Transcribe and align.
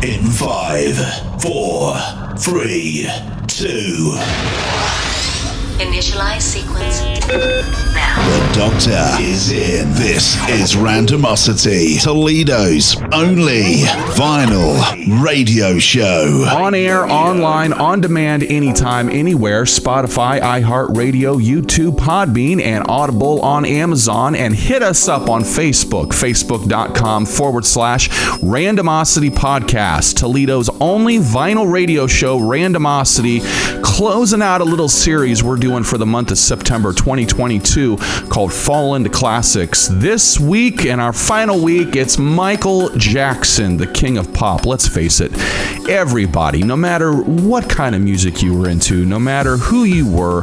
In 0.00 0.22
five, 0.30 0.96
four, 1.42 1.96
three, 2.38 3.08
two. 3.48 4.14
Initialize 5.78 6.42
sequence 6.42 7.02
now. 7.94 8.16
The 8.28 8.52
Doctor 8.52 9.22
is 9.22 9.52
in. 9.52 9.88
This 9.92 10.34
is 10.48 10.74
Randomosity, 10.74 12.02
Toledo's 12.02 12.96
only 13.12 13.82
vinyl 14.16 15.22
radio 15.22 15.78
show. 15.78 16.46
On 16.52 16.74
air, 16.74 17.06
online, 17.06 17.72
on 17.72 18.00
demand, 18.00 18.42
anytime, 18.42 19.08
anywhere. 19.08 19.62
Spotify, 19.62 20.40
iHeartRadio, 20.40 21.40
YouTube, 21.40 21.94
Podbean, 21.96 22.60
and 22.60 22.84
Audible 22.88 23.40
on 23.42 23.64
Amazon. 23.64 24.34
And 24.34 24.56
hit 24.56 24.82
us 24.82 25.06
up 25.06 25.28
on 25.28 25.42
Facebook, 25.42 26.08
facebook.com 26.08 27.24
forward 27.24 27.64
slash 27.64 28.08
Randomosity 28.40 29.30
Podcast. 29.30 30.16
Toledo's 30.16 30.68
only 30.80 31.18
vinyl 31.18 31.70
radio 31.70 32.08
show, 32.08 32.40
Randomosity, 32.40 33.42
closing 33.84 34.42
out 34.42 34.60
a 34.60 34.64
little 34.64 34.88
series 34.88 35.44
we're 35.44 35.54
doing 35.54 35.67
for 35.68 35.98
the 35.98 36.06
month 36.06 36.30
of 36.30 36.38
September 36.38 36.92
2022 36.94 37.98
called 38.30 38.52
Fall 38.52 38.94
into 38.94 39.10
Classics. 39.10 39.88
This 39.92 40.40
week 40.40 40.86
and 40.86 40.98
our 40.98 41.12
final 41.12 41.62
week, 41.62 41.94
it's 41.94 42.18
Michael 42.18 42.88
Jackson, 42.96 43.76
the 43.76 43.86
king 43.86 44.16
of 44.16 44.32
pop. 44.32 44.64
Let's 44.64 44.88
face 44.88 45.20
it, 45.20 45.30
everybody, 45.88 46.62
no 46.62 46.74
matter 46.74 47.12
what 47.12 47.68
kind 47.68 47.94
of 47.94 48.00
music 48.00 48.42
you 48.42 48.58
were 48.58 48.68
into, 48.70 49.04
no 49.04 49.18
matter 49.18 49.58
who 49.58 49.84
you 49.84 50.10
were, 50.10 50.42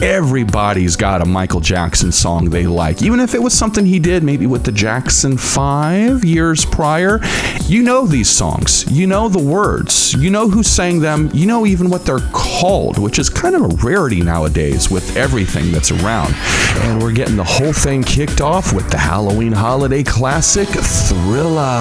everybody's 0.00 0.96
got 0.96 1.20
a 1.20 1.24
Michael 1.24 1.60
Jackson 1.60 2.12
song 2.12 2.50
they 2.50 2.66
like. 2.66 3.02
Even 3.02 3.20
if 3.20 3.34
it 3.34 3.42
was 3.42 3.52
something 3.52 3.84
he 3.84 3.98
did 3.98 4.22
maybe 4.22 4.46
with 4.46 4.64
the 4.64 4.72
Jackson 4.72 5.36
5 5.36 6.24
years 6.24 6.64
prior, 6.64 7.20
you 7.66 7.82
know 7.82 8.06
these 8.06 8.30
songs. 8.30 8.90
You 8.90 9.06
know 9.06 9.28
the 9.28 9.42
words. 9.42 10.14
You 10.14 10.30
know 10.30 10.48
who 10.48 10.62
sang 10.62 11.00
them. 11.00 11.30
You 11.34 11.46
know 11.46 11.66
even 11.66 11.90
what 11.90 12.04
they're 12.04 12.28
called, 12.32 12.98
which 12.98 13.18
is 13.18 13.28
kind 13.28 13.54
of 13.54 13.62
a 13.62 13.76
rarity 13.84 14.22
nowadays 14.22 14.90
with 14.90 15.16
everything 15.16 15.72
that's 15.72 15.90
around. 15.90 16.34
And 16.84 17.02
we're 17.02 17.12
getting 17.12 17.36
the 17.36 17.44
whole 17.44 17.72
thing 17.72 18.02
kicked 18.02 18.40
off 18.40 18.72
with 18.72 18.90
the 18.90 18.98
Halloween 18.98 19.52
holiday 19.52 20.02
classic 20.02 20.68
Thriller. 20.68 21.80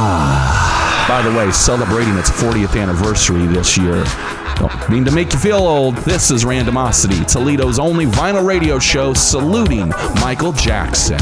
By 1.07 1.21
the 1.23 1.33
way, 1.37 1.51
celebrating 1.51 2.17
its 2.17 2.29
40th 2.29 2.79
anniversary 2.79 3.45
this 3.47 3.77
year. 3.77 4.03
Don't 4.57 4.89
mean 4.89 5.05
to 5.05 5.11
make 5.11 5.33
you 5.33 5.39
feel 5.39 5.57
old. 5.57 5.95
This 5.97 6.31
is 6.31 6.43
Randomosity, 6.43 7.25
Toledo's 7.31 7.79
only 7.79 8.05
vinyl 8.05 8.45
radio 8.45 8.79
show 8.79 9.13
saluting 9.13 9.89
Michael 10.21 10.51
Jackson. 10.53 11.19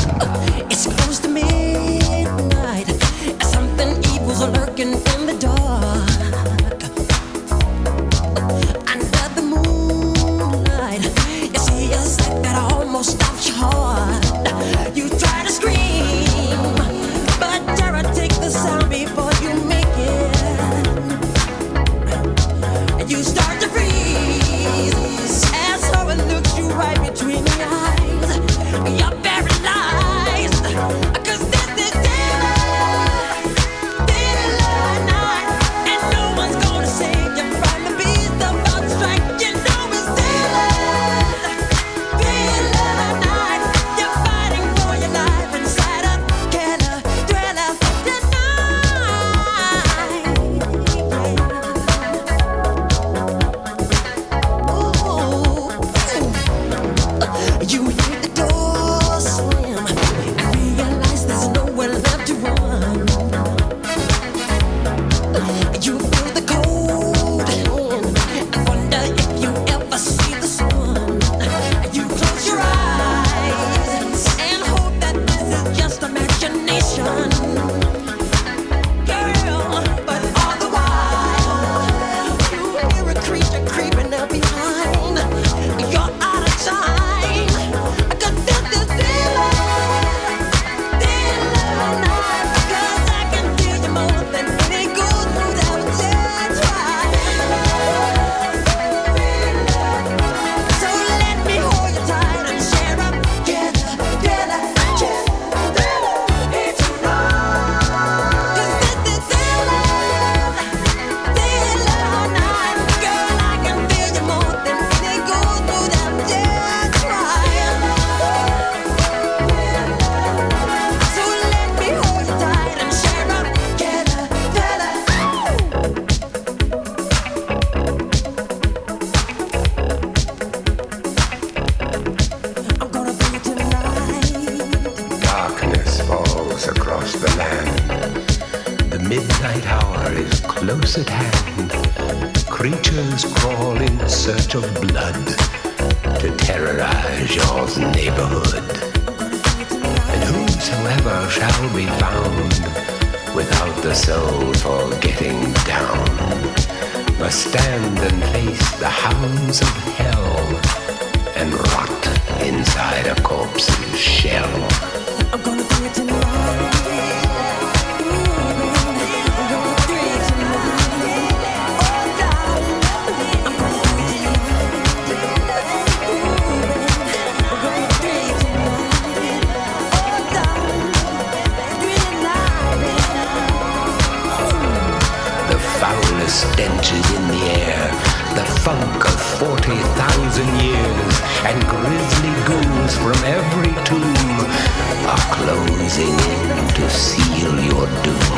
seal 196.89 197.55
your 197.59 197.85
doom. 198.03 198.35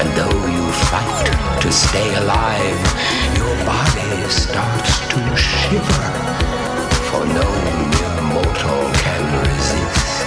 And 0.00 0.08
though 0.18 0.46
you 0.46 0.70
fight 0.90 1.26
to 1.62 1.72
stay 1.72 2.14
alive, 2.16 2.78
your 3.38 3.54
body 3.64 4.28
starts 4.28 5.00
to 5.08 5.20
shiver. 5.36 6.08
For 7.08 7.24
no 7.24 7.48
mere 7.92 8.22
mortal 8.34 8.82
can 9.02 9.22
resist 9.46 10.26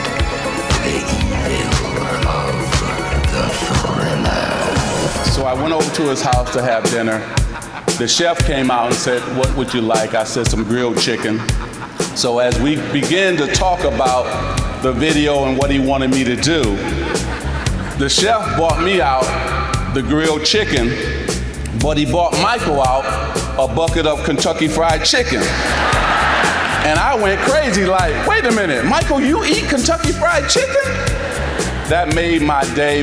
the 0.84 0.98
evil 1.20 1.94
of 2.28 2.56
the. 3.32 3.46
So 5.32 5.46
I 5.46 5.54
went 5.54 5.74
over 5.74 5.90
to 5.96 6.04
his 6.10 6.22
house 6.22 6.52
to 6.54 6.62
have 6.62 6.84
dinner. 6.92 7.20
The 7.98 8.08
chef 8.08 8.46
came 8.46 8.72
out 8.72 8.88
and 8.88 8.96
said, 8.96 9.22
What 9.38 9.56
would 9.56 9.74
you 9.74 9.82
like? 9.82 10.14
I 10.14 10.24
said, 10.24 10.48
Some 10.48 10.64
grilled 10.64 11.00
chicken. 11.00 11.40
So 12.16 12.40
as 12.40 12.60
we 12.60 12.76
began 12.92 13.38
to 13.38 13.48
talk 13.48 13.82
about 13.86 14.26
the 14.82 14.92
video 14.92 15.46
and 15.46 15.58
what 15.58 15.72
he 15.72 15.80
wanted 15.80 16.12
me 16.12 16.24
to 16.24 16.36
do, 16.36 16.62
the 18.00 18.08
chef 18.08 18.58
bought 18.58 18.82
me 18.82 19.02
out 19.02 19.26
the 19.94 20.02
grilled 20.02 20.46
chicken, 20.46 20.88
but 21.82 21.98
he 21.98 22.10
bought 22.10 22.32
Michael 22.42 22.82
out 22.82 23.04
a 23.60 23.68
bucket 23.76 24.06
of 24.06 24.24
Kentucky 24.24 24.70
Fried 24.70 25.04
Chicken. 25.04 25.42
And 26.88 26.98
I 26.98 27.20
went 27.22 27.42
crazy, 27.42 27.86
like, 27.86 28.26
wait 28.26 28.46
a 28.46 28.52
minute, 28.54 28.86
Michael, 28.86 29.20
you 29.20 29.44
eat 29.44 29.68
Kentucky 29.68 30.14
Fried 30.14 30.50
Chicken? 30.50 30.82
That 31.90 32.16
made 32.16 32.42
my 32.42 32.64
day. 32.74 33.02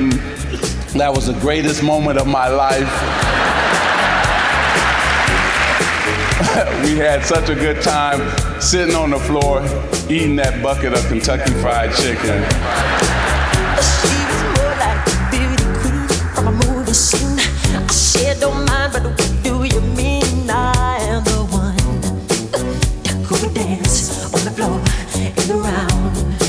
That 0.97 1.13
was 1.15 1.27
the 1.27 1.39
greatest 1.41 1.83
moment 1.83 2.19
of 2.19 2.27
my 2.27 2.49
life. 2.49 2.89
we 6.83 6.97
had 6.97 7.23
such 7.23 7.51
a 7.51 7.55
good 7.55 7.83
time 7.83 8.19
sitting 8.63 8.95
on 8.95 9.11
the 9.11 9.19
floor 9.19 9.61
eating 10.09 10.37
that 10.37 10.63
bucket 10.63 10.95
of 10.95 11.07
Kentucky 11.09 11.53
Fried 11.61 11.93
Chicken. 11.97 12.43
the 24.45 24.51
floor 24.51 24.81
the 25.15 25.51
around. 25.51 26.46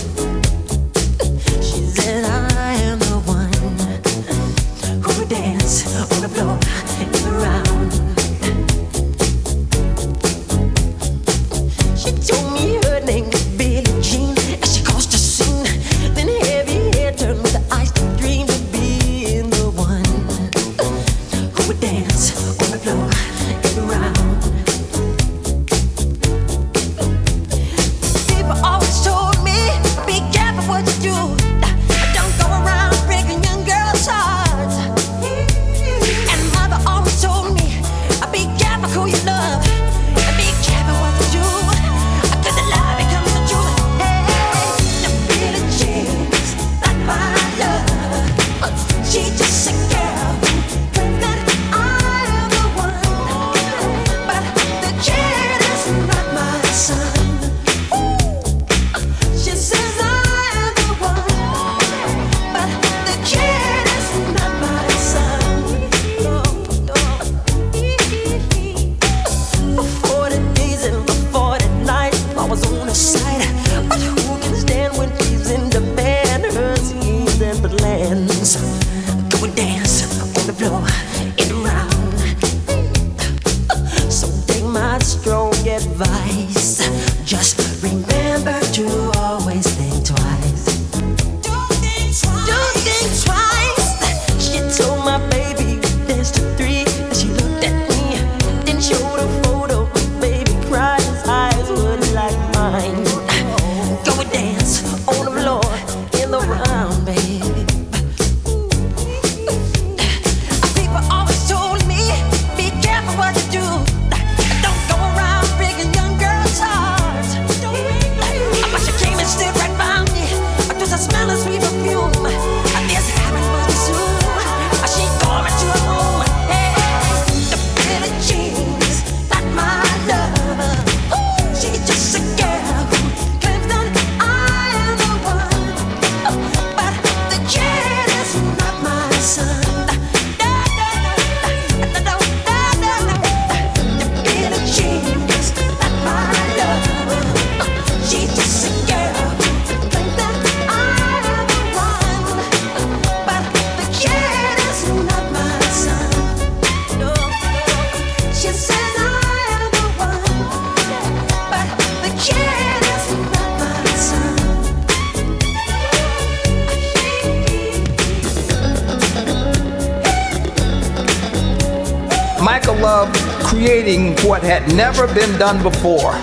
never 174.76 175.08
been 175.14 175.38
done 175.38 175.62
before. 175.62 176.16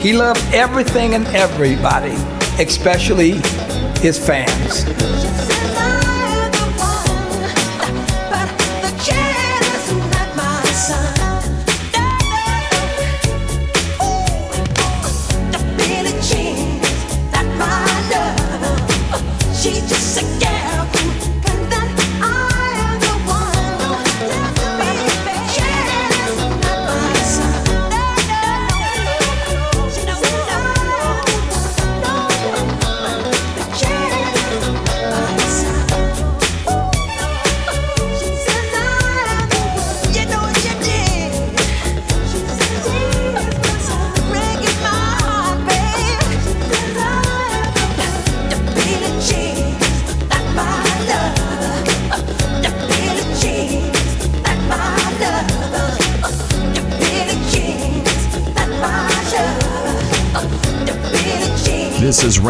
He 0.00 0.12
loved 0.12 0.42
everything 0.52 1.14
and 1.14 1.26
everybody, 1.28 2.16
especially 2.62 3.40
his 4.00 4.18
fans. 4.18 4.81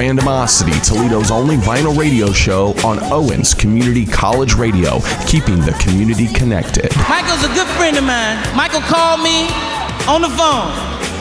Randomosity, 0.02 0.74
Toledo's 0.84 1.30
only 1.30 1.54
vinyl 1.54 1.96
radio 1.96 2.32
show 2.32 2.74
on 2.84 2.98
Owens 3.12 3.54
Community 3.54 4.04
College 4.04 4.54
Radio, 4.54 4.98
keeping 5.28 5.60
the 5.60 5.70
community 5.78 6.26
connected. 6.26 6.90
Michael's 7.08 7.44
a 7.44 7.54
good 7.54 7.68
friend 7.78 7.96
of 7.96 8.02
mine. 8.02 8.34
Michael 8.56 8.80
called 8.80 9.22
me 9.22 9.46
on 10.10 10.20
the 10.20 10.32
phone, 10.34 10.74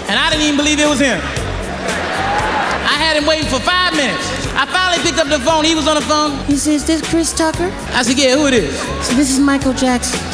and 0.09 0.17
I 0.17 0.31
didn't 0.31 0.45
even 0.45 0.57
believe 0.57 0.79
it 0.79 0.89
was 0.89 0.97
him. 0.99 1.21
I 1.21 2.97
had 2.97 3.21
him 3.21 3.27
waiting 3.27 3.45
for 3.45 3.59
five 3.59 3.93
minutes. 3.93 4.25
I 4.57 4.65
finally 4.65 4.97
picked 5.05 5.19
up 5.21 5.29
the 5.29 5.45
phone. 5.45 5.63
He 5.63 5.75
was 5.75 5.87
on 5.87 5.93
the 5.93 6.01
phone. 6.01 6.43
He 6.45 6.57
says, 6.57 6.83
this 6.83 7.07
Chris 7.07 7.31
Tucker? 7.37 7.69
I 7.93 8.01
said, 8.01 8.17
yeah, 8.17 8.33
who 8.33 8.47
it 8.47 8.55
is? 8.55 8.75
So 9.05 9.13
this 9.13 9.29
is 9.29 9.39
Michael 9.39 9.73
Jackson. 9.73 10.19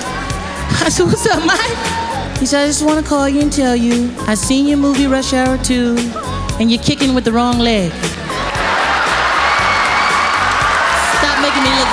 I 0.80 0.88
said, 0.88 1.04
what's 1.04 1.28
up, 1.28 1.44
Mike? 1.44 2.40
He 2.40 2.46
said, 2.46 2.64
I 2.64 2.68
just 2.68 2.86
want 2.86 3.04
to 3.04 3.06
call 3.06 3.28
you 3.28 3.42
and 3.42 3.52
tell 3.52 3.76
you 3.76 4.10
I 4.20 4.36
seen 4.36 4.68
your 4.68 4.78
movie 4.78 5.06
Rush 5.06 5.34
Hour 5.34 5.58
2, 5.66 5.98
and 6.62 6.72
you're 6.72 6.82
kicking 6.82 7.14
with 7.14 7.26
the 7.26 7.34
wrong 7.34 7.60
leg. 7.60 7.92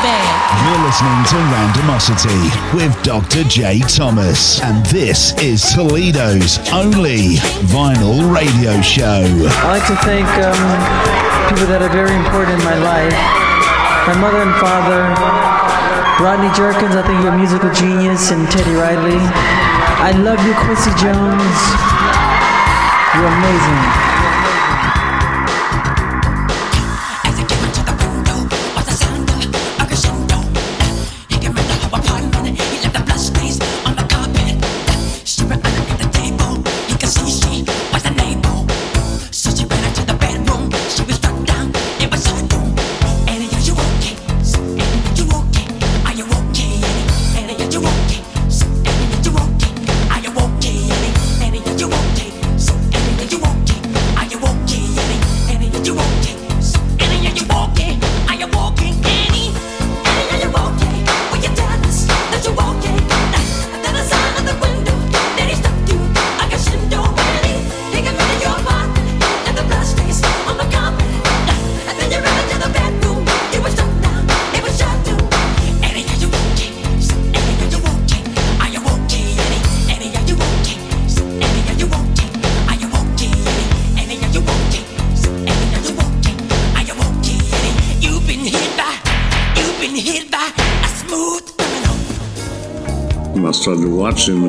Making 0.05 0.21
me 0.21 0.29
look 0.29 0.45
bad. 0.45 0.45
You're 0.65 0.83
listening 0.85 1.21
to 1.33 1.39
Randomosity 1.53 2.41
with 2.75 2.93
Dr. 3.03 3.45
J. 3.45 3.81
Thomas, 3.89 4.61
and 4.63 4.85
this 4.87 5.33
is 5.41 5.63
Toledo's 5.73 6.59
only 6.73 7.41
vinyl 7.73 8.21
radio 8.35 8.81
show. 8.81 9.25
I 9.65 9.81
like 9.81 9.87
to 9.89 9.97
thank 10.05 10.29
um, 10.45 10.61
people 11.49 11.67
that 11.67 11.83
are 11.83 11.93
very 11.93 12.15
important 12.15 12.61
in 12.61 12.65
my 12.65 12.77
life. 12.77 13.17
My 14.07 14.17
mother 14.21 14.45
and 14.45 14.55
father, 14.61 15.01
Rodney 16.23 16.53
Jerkins, 16.55 16.95
I 16.95 17.03
think 17.07 17.23
you're 17.23 17.33
a 17.33 17.39
musical 17.39 17.73
genius, 17.73 18.31
and 18.31 18.49
Teddy 18.51 18.75
Riley. 18.75 19.19
I 20.05 20.13
love 20.13 20.41
you, 20.45 20.53
Quincy 20.65 20.93
Jones. 21.01 21.61
You're 23.17 23.31
amazing. 23.33 24.14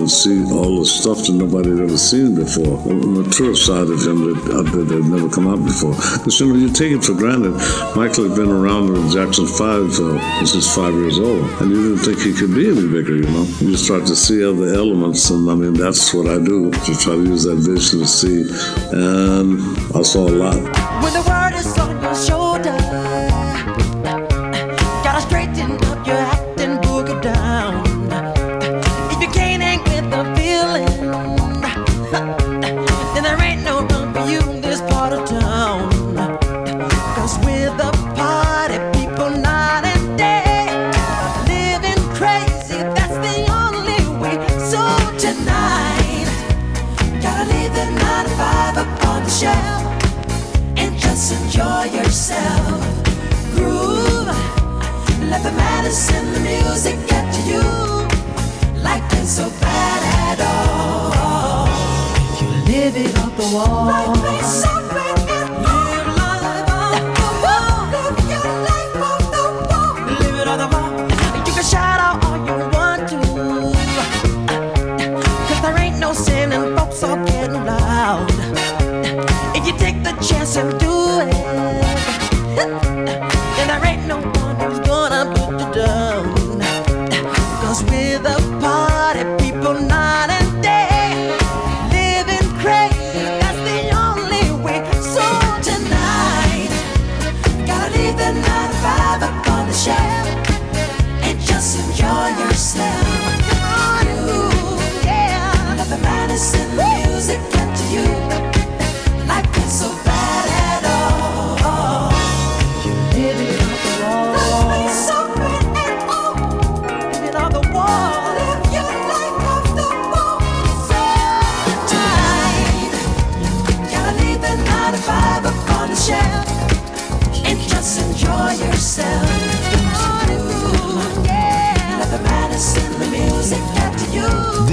See 0.10 0.44
all 0.52 0.80
the 0.80 0.86
stuff 0.86 1.26
that 1.26 1.34
nobody 1.34 1.70
had 1.70 1.80
ever 1.80 1.98
seen 1.98 2.36
before. 2.36 2.78
The 2.84 2.94
mature 2.94 3.56
side 3.56 3.90
of 3.90 4.02
him 4.02 4.26
that, 4.28 4.40
uh, 4.52 4.64
that 4.64 4.90
had 4.90 5.06
never 5.06 5.30
come 5.30 5.48
out 5.48 5.64
before. 5.64 5.96
Because 6.18 6.40
you 6.40 6.48
know, 6.48 6.56
you 6.56 6.70
take 6.70 6.92
it 6.92 7.04
for 7.04 7.14
granted. 7.14 7.54
Michael 7.96 8.30
had 8.30 8.36
been 8.36 8.52
around 8.52 8.94
when 8.94 9.10
Jackson 9.10 9.48
5 9.48 10.00
uh, 10.00 10.46
just 10.46 10.76
five 10.76 10.94
years 10.94 11.20
old. 11.20 11.44
And 11.62 11.72
you 11.72 11.96
didn't 11.96 12.04
think 12.06 12.20
he 12.20 12.34
could 12.34 12.54
be 12.54 12.70
any 12.70 12.88
bigger, 12.88 13.16
you 13.16 13.30
know. 13.30 13.46
You 13.60 13.78
start 13.78 14.06
to 14.08 14.16
see 14.16 14.44
other 14.44 14.74
elements. 14.74 15.30
And 15.30 15.50
I 15.50 15.56
mean, 15.56 15.74
that's 15.74 16.14
what 16.14 16.28
I 16.28 16.38
do 16.38 16.72
to 16.72 16.92
try 16.98 17.16
to 17.16 17.24
use 17.24 17.44
that 17.44 17.58
vision 17.58 18.00
to 18.00 18.08
see. 18.08 18.46
And 18.92 19.62
I 19.96 20.02
saw 20.02 20.28
a 20.28 20.36
lot. 20.36 21.35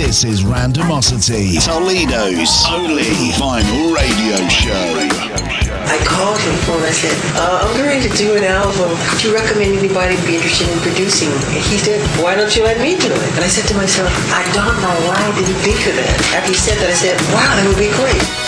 This 0.02 0.24
is 0.24 0.42
Randomosity, 0.42 1.62
Toledo's 1.62 2.66
only 2.66 3.30
vinyl 3.38 3.94
radio 3.94 4.34
show. 4.50 4.74
I 4.74 5.96
called 6.02 6.42
him 6.42 6.58
for 6.66 6.74
and 6.74 6.90
I 6.90 6.90
said, 6.90 7.14
uh, 7.38 7.62
I'm 7.62 7.70
going 7.78 8.02
to 8.02 8.10
do 8.18 8.34
an 8.34 8.42
album. 8.42 8.98
Do 9.22 9.30
you 9.30 9.32
recommend 9.32 9.78
anybody 9.78 10.18
be 10.26 10.34
interested 10.34 10.66
in 10.66 10.78
producing? 10.82 11.30
And 11.30 11.62
he 11.70 11.78
said, 11.78 12.02
why 12.18 12.34
don't 12.34 12.50
you 12.50 12.64
let 12.64 12.82
me 12.82 12.98
do 12.98 13.14
it? 13.14 13.30
And 13.38 13.46
I 13.46 13.48
said 13.48 13.62
to 13.70 13.76
myself, 13.78 14.10
I 14.34 14.42
don't 14.50 14.74
know 14.82 14.94
why 15.06 15.14
I 15.22 15.30
didn't 15.38 15.62
think 15.62 15.78
of 15.86 15.94
that. 15.94 16.18
After 16.34 16.50
he 16.50 16.58
said 16.58 16.82
that, 16.82 16.90
I 16.90 16.98
said, 16.98 17.14
wow, 17.30 17.54
that 17.54 17.62
would 17.62 17.78
be 17.78 17.94
great. 17.94 18.41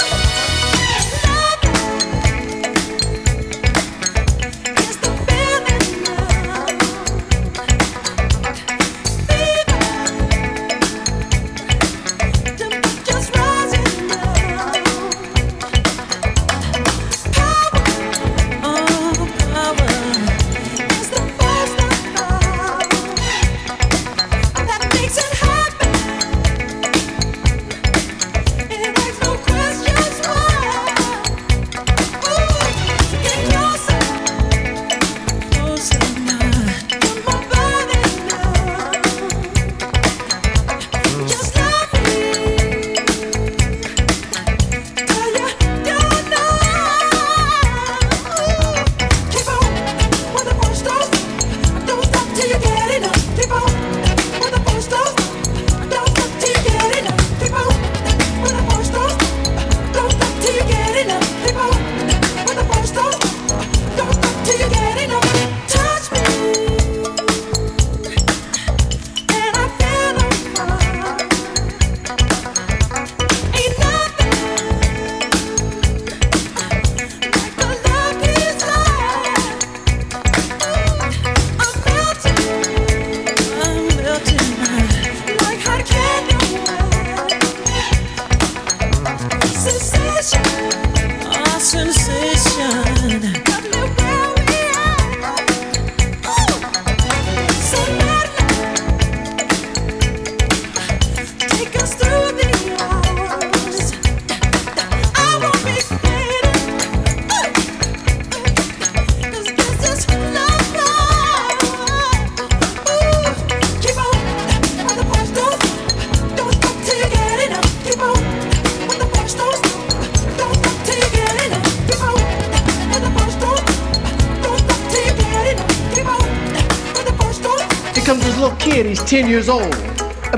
10 129.25 129.31
years 129.31 129.49
old. 129.49 129.73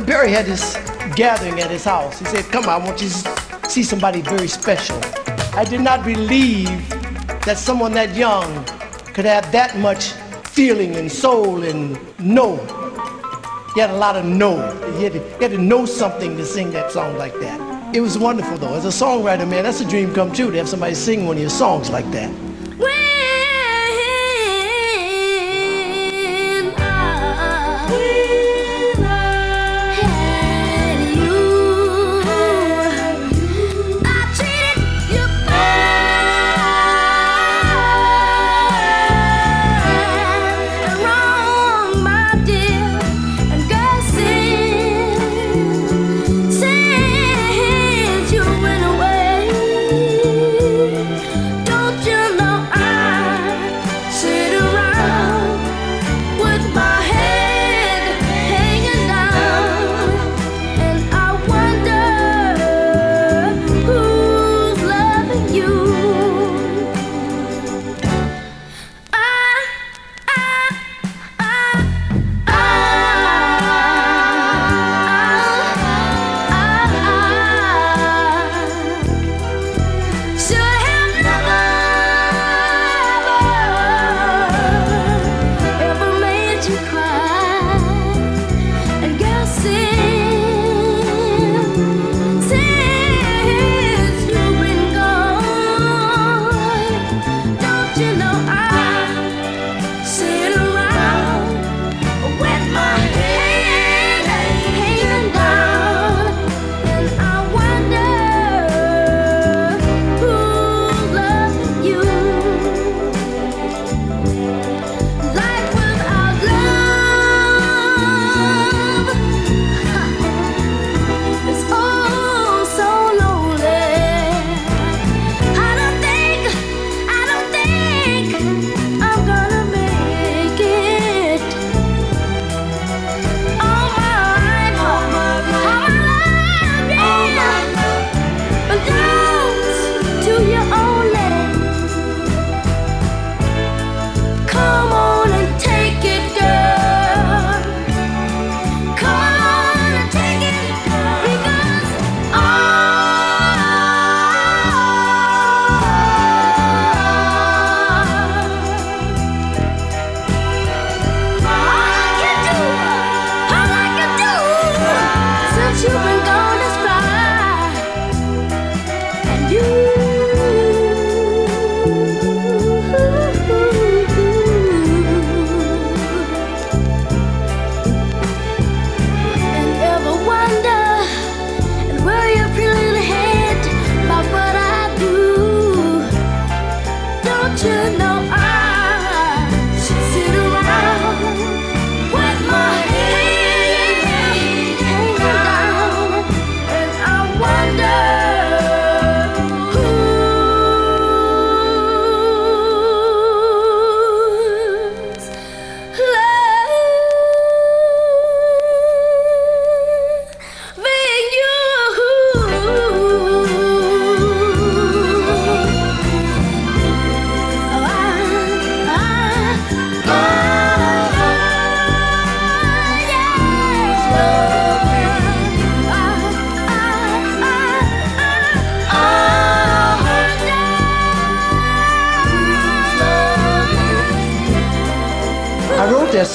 Berry 0.07 0.31
had 0.31 0.47
this 0.47 0.77
gathering 1.17 1.59
at 1.59 1.73
his 1.73 1.83
house. 1.83 2.21
He 2.21 2.25
said, 2.27 2.45
Come 2.53 2.67
on, 2.67 2.83
I 2.83 2.85
want 2.85 3.03
you 3.03 3.09
to 3.09 3.69
see 3.69 3.83
somebody 3.83 4.21
very 4.21 4.47
special. 4.47 4.97
I 5.55 5.65
did 5.65 5.81
not 5.81 6.05
believe 6.05 6.89
that 7.47 7.59
someone 7.59 7.91
that 7.95 8.15
young 8.15 8.65
could 9.13 9.25
have 9.25 9.51
that 9.51 9.77
much 9.79 10.13
feeling 10.51 10.95
and 10.95 11.11
soul 11.11 11.65
and 11.65 11.99
know. 12.21 12.59
He 13.75 13.81
had 13.81 13.91
a 13.91 13.97
lot 13.97 14.15
of 14.15 14.25
know. 14.25 14.55
He 14.97 15.03
had, 15.03 15.15
to, 15.15 15.19
he 15.19 15.43
had 15.43 15.51
to 15.51 15.59
know 15.59 15.85
something 15.85 16.37
to 16.37 16.45
sing 16.47 16.71
that 16.71 16.93
song 16.93 17.19
like 17.19 17.35
that. 17.41 17.59
It 17.93 18.01
was 18.01 18.17
wonderful 18.17 18.57
though. 18.57 18.75
As 18.75 18.85
a 18.85 19.05
songwriter, 19.05 19.49
man, 19.49 19.65
that's 19.65 19.81
a 19.81 19.89
dream 19.89 20.15
come 20.15 20.33
true 20.33 20.53
to 20.53 20.59
have 20.59 20.69
somebody 20.69 20.95
sing 20.95 21.27
one 21.27 21.39
of 21.39 21.41
your 21.41 21.51
songs 21.51 21.91
like 21.91 22.09
that. 22.13 22.26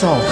Song. 0.02 0.18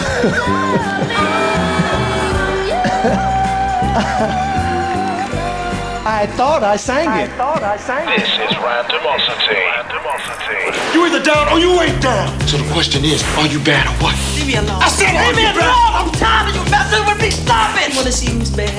I 6.10 6.26
thought 6.34 6.64
I 6.64 6.76
sang 6.76 7.06
it. 7.06 7.30
I 7.30 7.38
thought 7.38 7.62
I 7.62 7.78
sang 7.78 8.10
This 8.10 8.26
is 8.26 8.58
randomosity. 8.58 9.62
Randomosity. 9.62 10.74
You 10.98 11.06
either 11.06 11.22
down 11.22 11.54
or 11.54 11.60
you 11.62 11.70
ain't 11.86 12.02
down. 12.02 12.34
So 12.50 12.58
the 12.58 12.66
question 12.74 13.06
is, 13.06 13.22
are 13.38 13.46
you 13.46 13.62
bad 13.62 13.86
or 13.86 13.94
what? 14.02 14.18
Leave 14.34 14.48
me 14.48 14.56
alone. 14.58 14.82
I 14.82 14.90
said, 14.90 15.14
leave 15.14 15.22
are 15.22 15.38
me 15.38 15.46
you 15.46 15.54
bad? 15.54 15.70
alone. 15.70 15.94
I'm 16.02 16.10
tired 16.18 16.50
of 16.50 16.58
you 16.58 16.66
messing 16.74 17.06
with 17.06 17.22
me. 17.22 17.30
Stop 17.30 17.78
it. 17.78 17.94
You 17.94 17.98
wanna 18.02 18.12
see 18.12 18.34
who's 18.34 18.50
bad? 18.50 18.74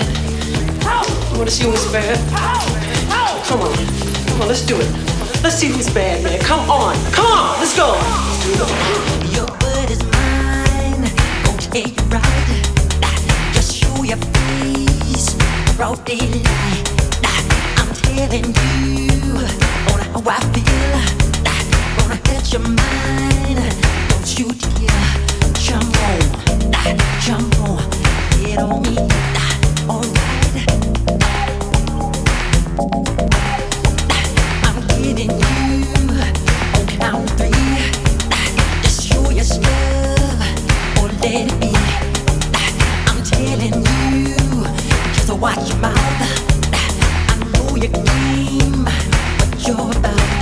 You 1.31 1.39
wanna 1.39 1.55
see 1.55 1.71
who's 1.71 1.87
bad? 1.95 2.19
Come 3.47 3.63
on. 3.63 3.79
Come 4.27 4.43
on, 4.43 4.49
let's 4.51 4.67
do 4.67 4.75
it. 4.75 4.91
Let's 5.39 5.55
see 5.55 5.69
who's 5.71 5.87
bad, 5.89 6.25
man. 6.25 6.41
Come 6.43 6.67
on. 6.69 6.99
Come 7.15 7.31
on, 7.31 7.61
let's 7.63 7.77
go. 7.79 7.95
Your 8.59 8.67
word 8.67 9.20
I'm 15.83 15.97
telling 17.95 18.45
you 18.45 19.09
on 19.89 20.01
how 20.13 20.21
I 20.27 20.39
feel. 20.53 20.95
Gonna 21.97 22.17
hurt 22.29 22.47
your 22.53 22.61
mind. 22.61 23.59
Don't 24.11 24.29
you 24.39 24.47
dare 24.53 25.05
jump 25.55 25.97
on. 26.05 26.21
Jump 27.23 27.59
on. 27.61 27.81
Get 28.43 28.59
on 28.59 28.83
me. 28.83 28.95
Alright. 29.89 30.69
I'm 34.67 34.79
getting 34.87 35.33
you 35.41 35.49
on 36.77 36.87
count 36.99 37.31
three. 37.39 37.65
Show 38.87 39.25
or 41.01 41.09
let 41.09 41.47
it 41.49 41.61
be. 41.61 41.70
Watch 45.41 45.71
your 45.71 45.79
mouth. 45.79 45.97
I 46.75 47.51
know 47.53 47.75
your 47.77 47.91
claim 47.91 48.85
but 48.85 49.67
you're 49.67 49.95
the 50.03 50.40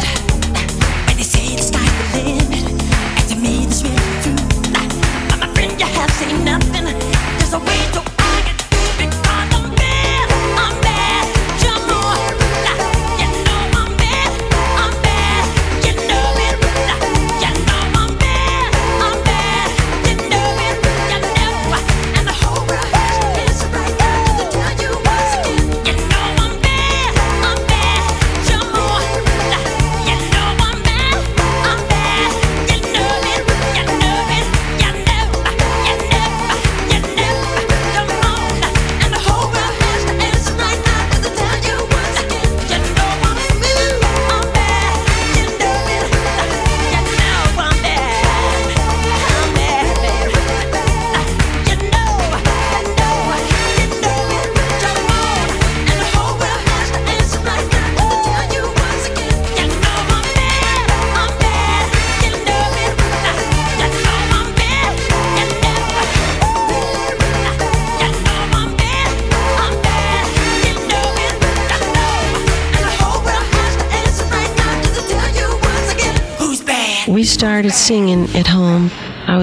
singing 77.79 78.25
at 78.35 78.47
home. 78.47 78.68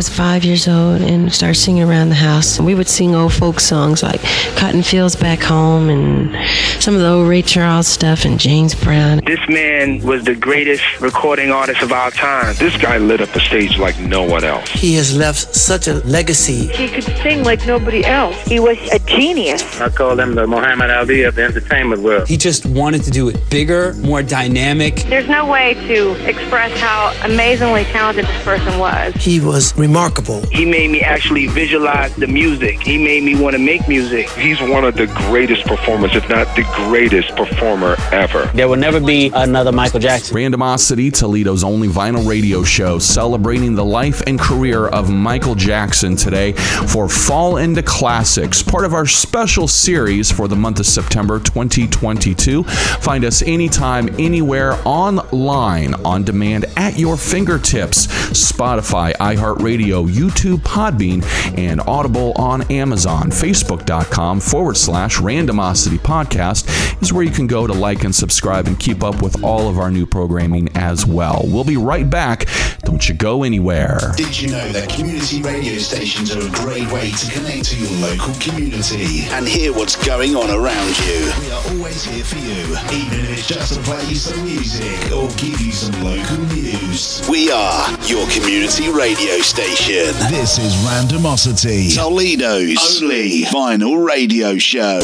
I 0.05 0.07
was 0.07 0.17
five 0.17 0.43
years 0.43 0.67
old 0.67 1.01
and 1.01 1.33
started 1.33 1.55
singing 1.55 1.81
around 1.81 2.09
the 2.09 2.15
house. 2.15 2.59
We 2.59 2.75
would 2.75 2.87
sing 2.87 3.15
old 3.15 3.33
folk 3.33 3.59
songs 3.59 4.03
like 4.03 4.21
Cotton 4.55 4.83
Fields 4.83 5.15
Back 5.15 5.41
Home 5.41 5.89
and 5.89 6.35
some 6.79 6.93
of 6.93 6.99
the 6.99 7.07
old 7.07 7.27
Ray 7.27 7.41
Charles 7.41 7.87
stuff 7.87 8.23
and 8.23 8.39
James 8.39 8.75
Brown. 8.75 9.21
This 9.25 9.39
man 9.49 10.05
was 10.05 10.23
the 10.23 10.35
greatest 10.35 10.83
recording 11.01 11.49
artist 11.49 11.81
of 11.81 11.91
our 11.91 12.11
time. 12.11 12.53
This 12.59 12.77
guy 12.77 12.99
lit 12.99 13.19
up 13.19 13.29
the 13.29 13.39
stage 13.39 13.79
like 13.79 13.97
no 13.99 14.21
one 14.21 14.43
else. 14.43 14.69
He 14.69 14.93
has 14.95 15.17
left 15.17 15.55
such 15.55 15.87
a 15.87 15.95
legacy. 16.05 16.67
He 16.67 16.87
could 16.87 17.05
sing 17.23 17.43
like 17.43 17.65
nobody 17.65 18.05
else. 18.05 18.39
He 18.43 18.59
was 18.59 18.77
a 18.91 18.99
genius. 18.99 19.63
I 19.81 19.89
call 19.89 20.19
him 20.19 20.35
the 20.35 20.45
Muhammad 20.45 20.91
Ali 20.91 21.23
of 21.23 21.33
the 21.33 21.45
entertainment 21.45 22.03
world. 22.03 22.27
He 22.27 22.37
just 22.37 22.65
wanted 22.67 23.01
to 23.05 23.11
do 23.11 23.29
it 23.29 23.49
bigger, 23.49 23.93
more 23.95 24.21
dynamic. 24.21 24.97
There's 25.07 25.29
no 25.29 25.49
way 25.49 25.73
to 25.87 26.29
express 26.29 26.77
how 26.79 27.15
amazingly 27.23 27.85
talented 27.85 28.25
this 28.25 28.43
person 28.43 28.77
was. 28.77 29.15
He 29.15 29.39
was 29.39 29.75
remarkable. 29.95 30.45
He 30.47 30.65
made 30.65 30.91
me 30.91 30.99
actually 30.99 31.47
visualize 31.47 32.13
the 32.17 32.27
music. 32.27 32.81
He 32.81 32.97
made 32.97 33.23
me 33.23 33.41
want 33.41 33.53
to 33.53 33.59
make 33.59 33.87
music. 33.87 34.29
He's 34.31 34.59
one 34.59 34.83
of 34.83 34.95
the 34.95 35.07
greatest 35.07 35.63
performers, 35.65 36.13
if 36.17 36.27
not 36.27 36.53
the 36.57 36.63
greatest 36.75 37.33
performer 37.37 37.95
ever. 38.11 38.43
There 38.53 38.67
will 38.67 38.75
never 38.75 38.99
be 38.99 39.31
another 39.33 39.71
Michael 39.71 40.01
Jackson. 40.01 40.35
Randomosity, 40.35 41.17
Toledo's 41.17 41.63
only 41.63 41.87
vinyl 41.87 42.27
radio 42.27 42.61
show, 42.61 42.99
celebrating 42.99 43.73
the 43.73 43.85
life 43.85 44.21
and 44.27 44.37
career 44.37 44.87
of 44.87 45.09
Michael 45.09 45.55
Jackson 45.55 46.17
today 46.17 46.51
for 46.51 47.07
Fall 47.07 47.55
into 47.55 47.81
Classics, 47.81 48.61
part 48.61 48.83
of 48.83 48.93
our 48.93 49.05
special 49.05 49.65
series 49.65 50.29
for 50.29 50.49
the 50.49 50.57
month 50.57 50.81
of 50.81 50.87
September 50.87 51.39
2022. 51.39 52.65
Find 52.65 53.23
us 53.23 53.41
anytime, 53.43 54.09
anywhere, 54.19 54.77
online, 54.83 55.93
on 56.03 56.25
demand, 56.25 56.65
at 56.75 56.99
your 56.99 57.15
fingertips. 57.15 58.07
Spotify, 58.35 59.13
iHeartRadio, 59.13 59.84
YouTube, 59.85 60.57
Podbean, 60.57 61.23
and 61.57 61.81
Audible 61.81 62.33
on 62.35 62.63
Amazon. 62.71 63.29
Facebook.com 63.29 64.39
forward 64.39 64.77
slash 64.77 65.17
Randomosity 65.17 65.97
Podcast 65.97 67.01
is 67.01 67.13
where 67.13 67.23
you 67.23 67.31
can 67.31 67.47
go 67.47 67.67
to 67.67 67.73
like 67.73 68.03
and 68.03 68.13
subscribe 68.13 68.67
and 68.67 68.79
keep 68.79 69.03
up 69.03 69.21
with 69.21 69.43
all 69.43 69.69
of 69.69 69.77
our 69.77 69.91
new 69.91 70.05
programming 70.05 70.69
as 70.75 71.05
well. 71.05 71.41
We'll 71.45 71.63
be 71.63 71.77
right 71.77 72.09
back. 72.09 72.45
Don't 72.81 73.07
you 73.07 73.15
go 73.15 73.43
anywhere. 73.43 73.99
Did 74.15 74.39
you 74.39 74.49
know 74.49 74.69
that 74.69 74.89
community 74.89 75.41
radio 75.41 75.77
stations 75.77 76.35
are 76.35 76.45
a 76.45 76.51
great 76.51 76.89
way 76.91 77.11
to 77.11 77.31
connect 77.31 77.65
to 77.65 77.77
your 77.77 77.91
local 78.01 78.33
community 78.35 79.25
and 79.31 79.47
hear 79.47 79.73
what's 79.73 79.95
going 80.05 80.35
on 80.35 80.49
around 80.49 80.97
you? 81.05 81.31
We 81.41 81.51
are 81.51 81.63
always 81.71 82.03
here 82.03 82.23
for 82.23 82.37
you, 82.37 82.61
even 82.93 83.19
if 83.25 83.37
it's 83.37 83.47
just 83.47 83.73
to 83.73 83.79
play 83.81 84.03
you 84.05 84.15
some 84.15 84.43
music 84.43 85.11
or 85.11 85.27
give 85.37 85.59
you 85.61 85.71
some 85.71 86.03
local 86.03 86.37
news. 86.55 87.27
We 87.29 87.51
are 87.51 87.89
your 88.05 88.27
community 88.29 88.89
radio 88.89 89.39
station. 89.39 89.64
This 89.65 90.59
is 90.59 90.75
Randomosity, 90.85 91.95
Toledo's 91.95 93.01
only 93.01 93.41
vinyl 93.45 94.05
radio 94.05 94.59
show. 94.59 94.99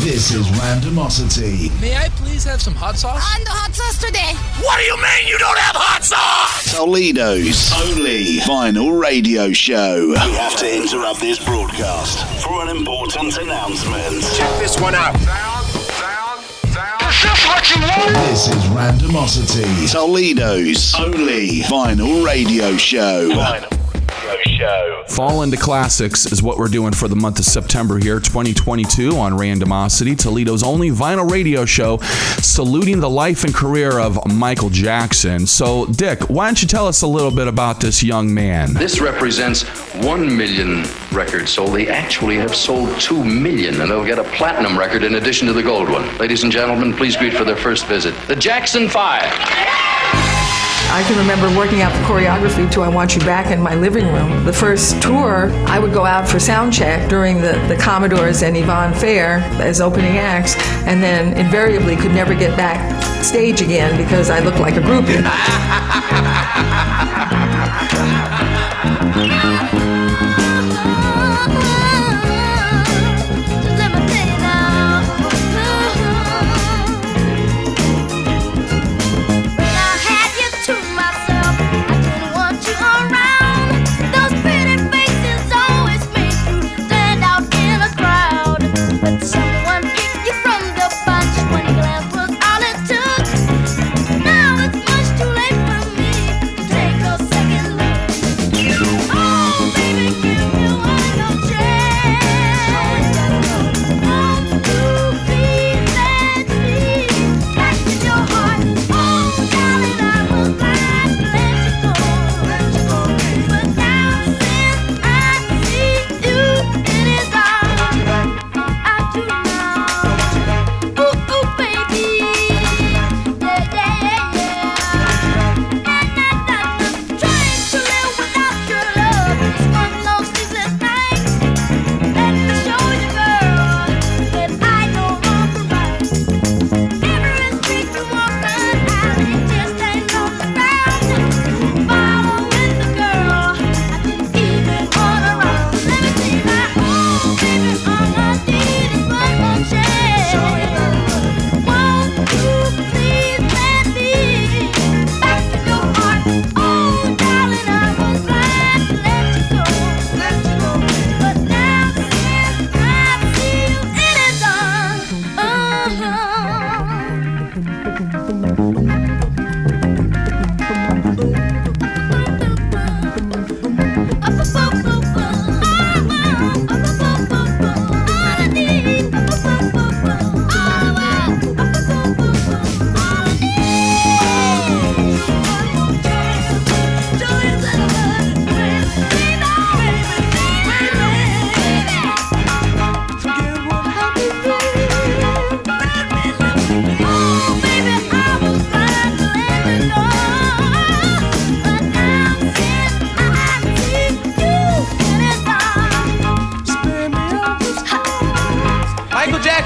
This 0.00 0.32
is 0.32 0.46
Randomosity. 0.56 1.70
May 1.82 1.94
I 1.94 2.08
please 2.16 2.44
have 2.44 2.62
some 2.62 2.74
hot 2.74 2.96
sauce? 2.96 3.22
On 3.36 3.44
the 3.44 3.50
hot 3.50 3.74
sauce 3.74 4.00
today. 4.00 4.32
What 4.64 4.78
do 4.78 4.84
you 4.84 4.96
mean 4.96 5.28
you 5.28 5.36
don't 5.36 5.58
have 5.58 5.76
hot 5.76 6.02
sauce? 6.02 6.72
Toledo's 6.72 7.70
only 7.84 8.38
vinyl 8.38 8.98
radio 8.98 9.52
show. 9.52 10.06
We 10.08 10.32
have 10.32 10.56
to 10.56 10.76
interrupt 10.76 11.20
this 11.20 11.38
broadcast 11.44 12.24
for 12.42 12.62
an 12.62 12.74
important 12.74 13.36
announcement. 13.36 14.24
Check 14.34 14.58
this 14.58 14.80
one 14.80 14.94
out. 14.94 15.14
Is 15.14 15.22
this 17.22 17.46
what 17.46 17.68
you 17.68 17.82
want? 17.82 18.16
This 18.30 18.48
is 18.48 18.64
Randomosity, 18.72 19.92
Toledo's 19.92 20.94
only 20.98 21.60
vinyl 21.68 22.24
radio 22.24 22.78
show. 22.78 23.28
Fall 25.08 25.42
into 25.42 25.56
Classics 25.56 26.26
is 26.26 26.42
what 26.42 26.56
we're 26.56 26.68
doing 26.68 26.92
for 26.92 27.08
the 27.08 27.16
month 27.16 27.38
of 27.38 27.44
September 27.44 27.98
here, 27.98 28.20
2022, 28.20 29.16
on 29.16 29.32
Randomosity, 29.32 30.16
Toledo's 30.16 30.62
only 30.62 30.90
vinyl 30.90 31.30
radio 31.30 31.64
show, 31.64 31.98
saluting 32.38 33.00
the 33.00 33.10
life 33.10 33.44
and 33.44 33.54
career 33.54 33.98
of 33.98 34.18
Michael 34.32 34.70
Jackson. 34.70 35.46
So, 35.46 35.86
Dick, 35.86 36.22
why 36.30 36.46
don't 36.46 36.62
you 36.62 36.68
tell 36.68 36.86
us 36.86 37.02
a 37.02 37.06
little 37.06 37.30
bit 37.30 37.48
about 37.48 37.80
this 37.80 38.02
young 38.02 38.32
man? 38.32 38.72
This 38.74 39.00
represents 39.00 39.62
1 40.04 40.36
million 40.36 40.84
records 41.12 41.50
sold. 41.50 41.74
They 41.74 41.88
actually 41.88 42.36
have 42.36 42.54
sold 42.54 42.98
2 43.00 43.24
million, 43.24 43.80
and 43.80 43.90
they'll 43.90 44.04
get 44.04 44.18
a 44.18 44.24
platinum 44.24 44.78
record 44.78 45.02
in 45.02 45.16
addition 45.16 45.46
to 45.48 45.52
the 45.52 45.62
gold 45.62 45.88
one. 45.88 46.16
Ladies 46.18 46.44
and 46.44 46.52
gentlemen, 46.52 46.92
please 46.94 47.16
greet 47.16 47.34
for 47.34 47.44
their 47.44 47.56
first 47.56 47.86
visit 47.86 48.14
the 48.28 48.36
Jackson 48.36 48.88
Five. 48.88 49.99
I 50.92 51.04
can 51.04 51.16
remember 51.16 51.56
working 51.56 51.82
out 51.82 51.92
the 51.92 52.00
choreography 52.00 52.68
to 52.72 52.82
I 52.82 52.88
Want 52.88 53.14
You 53.14 53.20
Back 53.20 53.52
in 53.52 53.62
my 53.62 53.76
living 53.76 54.06
room. 54.12 54.44
The 54.44 54.52
first 54.52 55.00
tour, 55.00 55.52
I 55.68 55.78
would 55.78 55.92
go 55.92 56.04
out 56.04 56.28
for 56.28 56.40
sound 56.40 56.72
check 56.72 57.08
during 57.08 57.40
the, 57.40 57.52
the 57.68 57.76
Commodores 57.76 58.42
and 58.42 58.56
Yvonne 58.56 58.92
Fair 58.92 59.38
as 59.60 59.80
opening 59.80 60.18
acts, 60.18 60.56
and 60.86 61.00
then 61.00 61.38
invariably 61.38 61.94
could 61.94 62.10
never 62.10 62.34
get 62.34 62.56
back 62.56 63.00
stage 63.22 63.60
again 63.62 63.96
because 63.96 64.30
I 64.30 64.40
looked 64.40 64.58
like 64.58 64.74
a 64.74 64.80
groupie. 64.80 65.20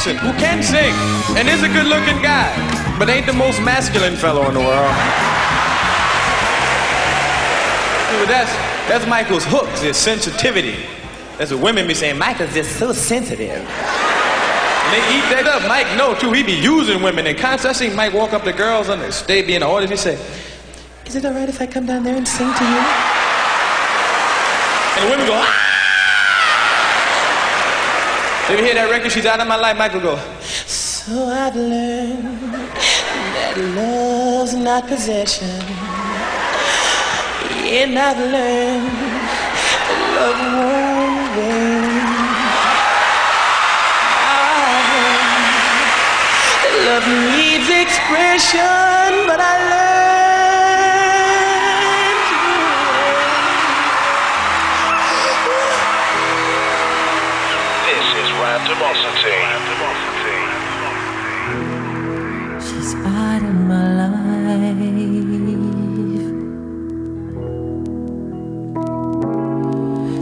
Jackson, 0.04 0.16
who 0.28 0.38
can 0.38 0.62
sing 0.62 0.92
and 1.36 1.48
is 1.48 1.62
a 1.62 1.68
good 1.68 1.86
looking 1.86 2.20
guy, 2.22 2.52
but 2.98 3.08
ain't 3.08 3.24
the 3.26 3.32
most 3.32 3.60
masculine 3.62 4.16
fellow 4.16 4.46
in 4.48 4.54
the 4.54 4.60
world. 4.60 4.94
But 8.20 8.28
that's, 8.28 8.52
that's 8.86 9.06
Michael's 9.06 9.44
hooks, 9.46 9.80
his 9.80 9.96
sensitivity. 9.96 10.76
That's 11.38 11.52
what 11.52 11.62
women 11.62 11.88
be 11.88 11.94
saying, 11.94 12.18
Michael's 12.18 12.52
just 12.52 12.78
so 12.78 12.92
sensitive. 12.92 13.50
And 13.50 14.92
they 14.92 15.00
eat 15.16 15.24
that 15.32 15.46
up. 15.48 15.66
Mike 15.66 15.96
know 15.96 16.14
too, 16.14 16.32
he 16.32 16.42
be 16.42 16.52
using 16.52 17.02
women 17.02 17.26
in 17.26 17.36
concerts. 17.36 17.64
I 17.80 17.86
seen 17.86 17.96
Mike 17.96 18.12
walk 18.12 18.34
up 18.34 18.44
to 18.44 18.52
girls 18.52 18.90
on 18.90 18.98
the 18.98 19.10
stage 19.10 19.46
being 19.46 19.60
the 19.60 19.66
audience, 19.66 19.90
he 19.90 19.96
say, 19.96 20.18
is 21.06 21.16
it 21.16 21.24
all 21.24 21.32
right 21.32 21.48
if 21.48 21.60
I 21.62 21.66
come 21.66 21.86
down 21.86 22.04
there 22.04 22.16
and 22.16 22.28
sing 22.28 22.52
to 22.52 22.64
you? 22.64 22.80
And 24.96 25.06
the 25.06 25.10
women 25.10 25.26
go, 25.26 25.32
ah! 25.34 25.63
If 28.46 28.50
you 28.60 28.64
hear 28.66 28.74
that 28.74 28.90
record, 28.90 29.10
she's 29.10 29.24
out 29.24 29.40
of 29.40 29.48
my 29.48 29.56
life, 29.56 29.74
Michael 29.78 30.00
go, 30.00 30.16
So 30.42 31.28
I've 31.28 31.56
learned 31.56 32.52
that 32.52 33.56
love's 33.74 34.52
not 34.52 34.86
possession. 34.86 35.48
And 37.64 37.98
I've 37.98 38.18
learned 38.20 38.92
that 39.88 40.00
love 40.12 40.36
won't 40.60 41.24
win. 41.40 41.88
I've 44.28 44.92
learned 44.92 45.48
that 46.60 46.74
love 46.84 47.06
needs 47.32 47.68
expression, 47.72 49.24
but 49.24 49.40
I 49.40 49.56
learned 49.72 49.93
She's 62.60 62.94
out 62.94 63.42
of 63.42 63.54
my 63.70 63.86
life. 63.98 64.78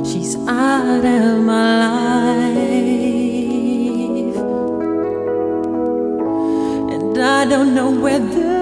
She's 0.08 0.36
out 0.48 1.04
of 1.04 1.44
my 1.44 1.68
life. 1.84 2.72
And 6.94 7.18
I 7.18 7.44
don't 7.44 7.74
know 7.74 7.90
whether. 7.90 8.52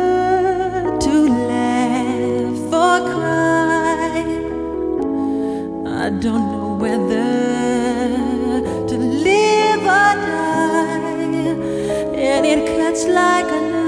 I 6.02 6.08
don't 6.08 6.50
know 6.50 6.76
whether 6.80 8.39
And 12.42 12.46
it 12.46 12.66
cuts 12.78 13.04
like 13.04 13.44
a 13.52 13.60
knife. 13.60 13.79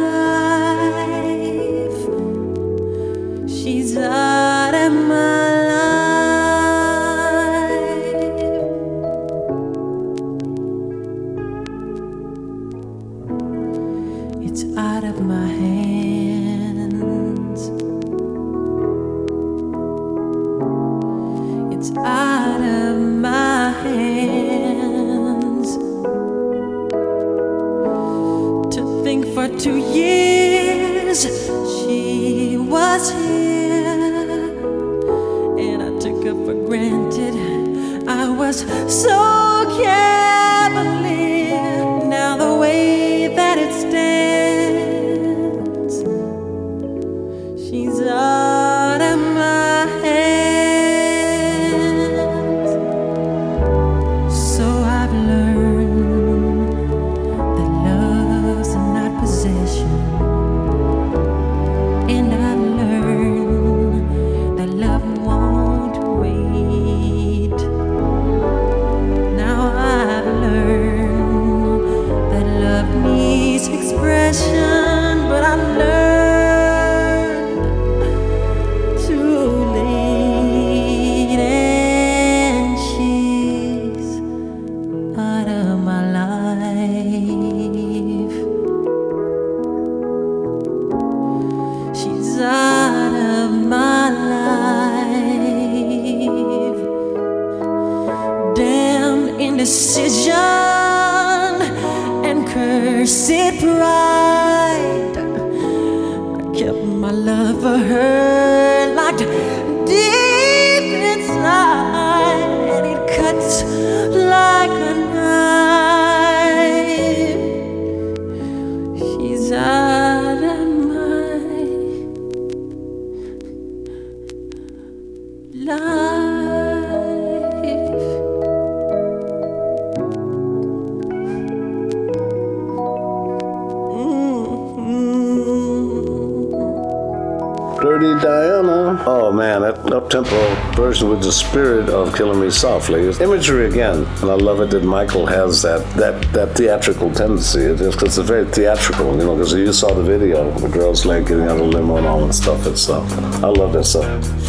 The 141.23 141.33
spirit 141.33 141.89
of 141.89 142.15
Killing 142.15 142.41
Me 142.41 142.51
Softly 142.51 143.01
is 143.01 143.21
imagery 143.21 143.67
again. 143.67 144.05
And 144.21 144.31
I 144.31 144.35
love 144.35 144.61
it 144.61 144.71
that 144.71 144.83
Michael 144.83 145.27
has 145.27 145.63
that 145.63 145.83
that, 145.97 146.21
that 146.33 146.57
theatrical 146.57 147.13
tendency. 147.13 147.61
It 147.61 147.81
is 147.81 147.95
because 147.95 148.19
it's 148.19 148.29
very 148.29 148.45
theatrical, 148.47 149.17
you 149.17 149.25
know, 149.25 149.37
because 149.37 149.53
you 149.53 149.73
saw 149.73 149.95
the 149.95 150.03
video, 150.03 150.51
the 150.59 150.69
girl's 150.69 151.07
leg 151.07 151.27
getting 151.27 151.45
out 151.45 151.53
of 151.53 151.59
the 151.59 151.65
limo 151.65 151.97
and 151.97 152.07
all 152.07 152.27
that 152.27 152.33
stuff 152.33 152.67
and 152.67 152.79
stuff. 152.79 153.11
I 153.43 153.49
love 153.49 153.73
that 153.75 153.85
stuff. 153.85 154.42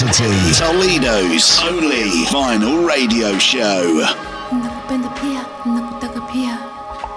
Randomosity, 0.00 0.56
Toledo's 0.58 1.60
only 1.62 2.24
vinyl 2.30 2.88
radio 2.88 3.36
show. 3.38 4.06
Nakupenda 4.50 5.10
pia, 5.20 5.44
nakutaka 5.66 6.20
pia, 6.32 6.58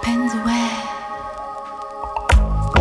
penzi 0.01 0.43
we. 0.43 0.59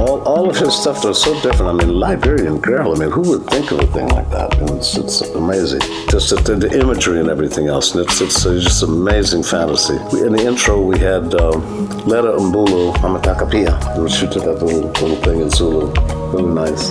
All, 0.00 0.20
all 0.22 0.50
of 0.50 0.56
his 0.56 0.74
stuff 0.74 1.04
was 1.04 1.22
so 1.22 1.40
different. 1.40 1.80
I 1.80 1.84
mean, 1.84 2.00
Liberian 2.00 2.58
Girl, 2.58 2.96
I 2.96 2.98
mean, 2.98 3.12
who 3.12 3.20
would 3.30 3.46
think 3.46 3.70
of 3.70 3.78
a 3.78 3.86
thing 3.86 4.08
like 4.08 4.28
that? 4.30 4.58
And 4.58 4.70
it's, 4.70 4.96
it's 4.96 5.20
amazing. 5.20 5.80
Just 6.08 6.30
the, 6.30 6.56
the 6.56 6.80
imagery 6.80 7.20
and 7.20 7.28
everything 7.28 7.68
else. 7.68 7.94
And 7.94 8.04
it's, 8.04 8.20
it's 8.20 8.44
uh, 8.44 8.54
just 8.54 8.82
amazing 8.82 9.44
fantasy. 9.44 9.98
We, 10.12 10.26
in 10.26 10.32
the 10.32 10.44
intro, 10.44 10.80
we 10.80 10.98
had 10.98 11.32
um, 11.36 11.86
Letta 12.06 12.32
Mbulu 12.38 12.94
Amatakapia, 12.94 14.02
which 14.02 14.14
she 14.14 14.26
did 14.26 14.42
that 14.42 14.62
little, 14.64 14.90
little 14.90 15.16
thing 15.22 15.42
in 15.42 15.50
Zulu. 15.50 15.92
Really 16.32 16.52
nice. 16.52 16.90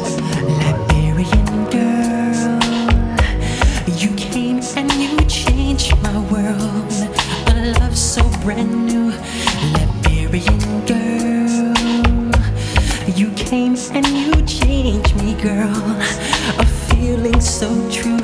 My 6.02 6.18
world. 6.32 6.92
A 7.48 7.74
love 7.80 7.98
so 7.98 8.24
brand 8.44 8.86
new. 8.88 9.12
Liberian 9.74 10.86
girl, 10.86 12.32
you 13.16 13.32
came 13.32 13.76
and 13.92 14.08
you 14.08 14.42
changed 14.46 15.16
me, 15.18 15.34
girl. 15.42 15.84
A 16.60 16.66
feeling 16.66 17.40
so 17.42 17.70
true. 17.92 18.20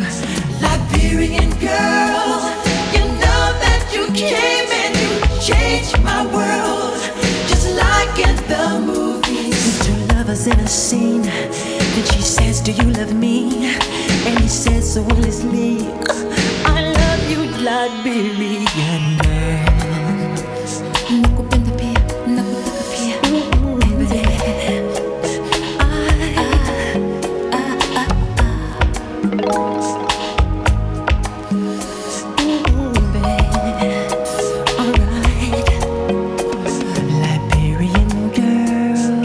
Liberian 0.61 1.49
girl, 1.59 2.53
you 2.95 3.03
know 3.21 3.45
that 3.63 3.89
you 3.93 4.07
came 4.13 4.69
and 4.84 4.93
you 5.03 5.11
changed 5.41 5.99
my 6.03 6.25
world. 6.34 6.99
Just 7.47 7.67
like 7.75 8.17
in 8.28 8.36
the 8.47 8.80
movies. 8.86 9.86
Two 9.86 10.15
lovers 10.15 10.47
in 10.47 10.59
a 10.59 10.67
scene. 10.67 11.21
Then 11.21 12.05
she 12.13 12.21
says, 12.21 12.61
Do 12.61 12.71
you 12.71 12.91
love 12.91 13.13
me? 13.13 13.67
And 14.25 14.39
he 14.39 14.47
says 14.47 14.93
so 14.93 15.01
endlessly, 15.03 15.78
girl, 38.34 39.22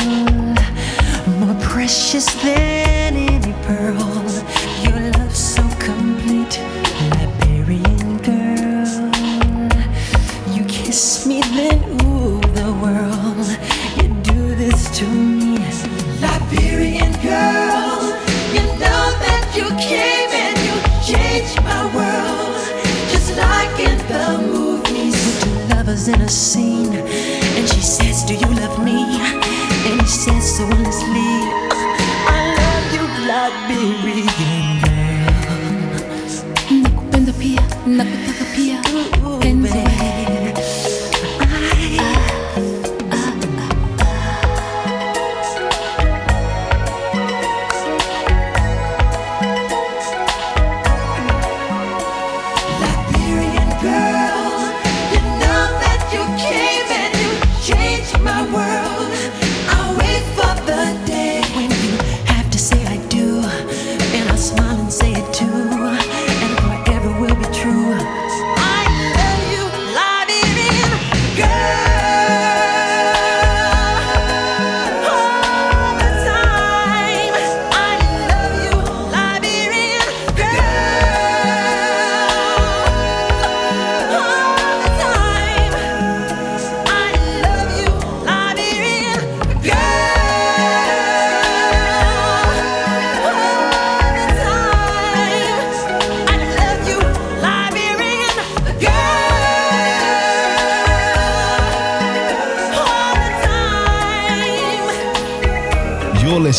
more 1.39 1.55
precious 1.61 2.27
than 2.43 2.72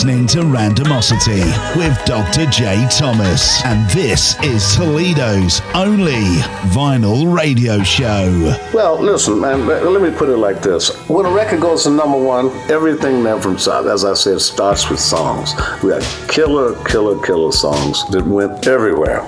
listening 0.04 0.28
to 0.28 0.40
Randomosity 0.40 1.78
with 1.78 1.98
Dr. 2.04 2.46
J. 2.48 2.86
Thomas, 2.92 3.64
and 3.64 3.90
this 3.92 4.38
is 4.44 4.76
Toledo's 4.76 5.62
only 5.74 6.42
vinyl 6.74 7.34
radio 7.34 7.82
show. 7.84 8.54
Well, 8.74 9.00
listen, 9.00 9.40
man, 9.40 9.66
let 9.66 10.02
me 10.02 10.12
put 10.12 10.28
it 10.28 10.36
like 10.36 10.62
this. 10.62 10.90
When 11.08 11.26
a 11.26 11.32
record 11.32 11.62
goes 11.62 11.84
to 11.84 11.90
number 11.90 12.22
one, 12.22 12.50
everything 12.70 13.24
then 13.24 13.40
from, 13.40 13.56
as 13.56 14.04
I 14.04 14.14
said, 14.14 14.42
starts 14.42 14.90
with 14.90 15.00
songs. 15.00 15.54
We 15.82 15.94
had 15.94 16.04
killer, 16.28 16.76
killer, 16.84 17.26
killer 17.26 17.54
songs 17.54 18.04
that 18.10 18.26
went 18.26 18.68
everywhere. 18.68 19.26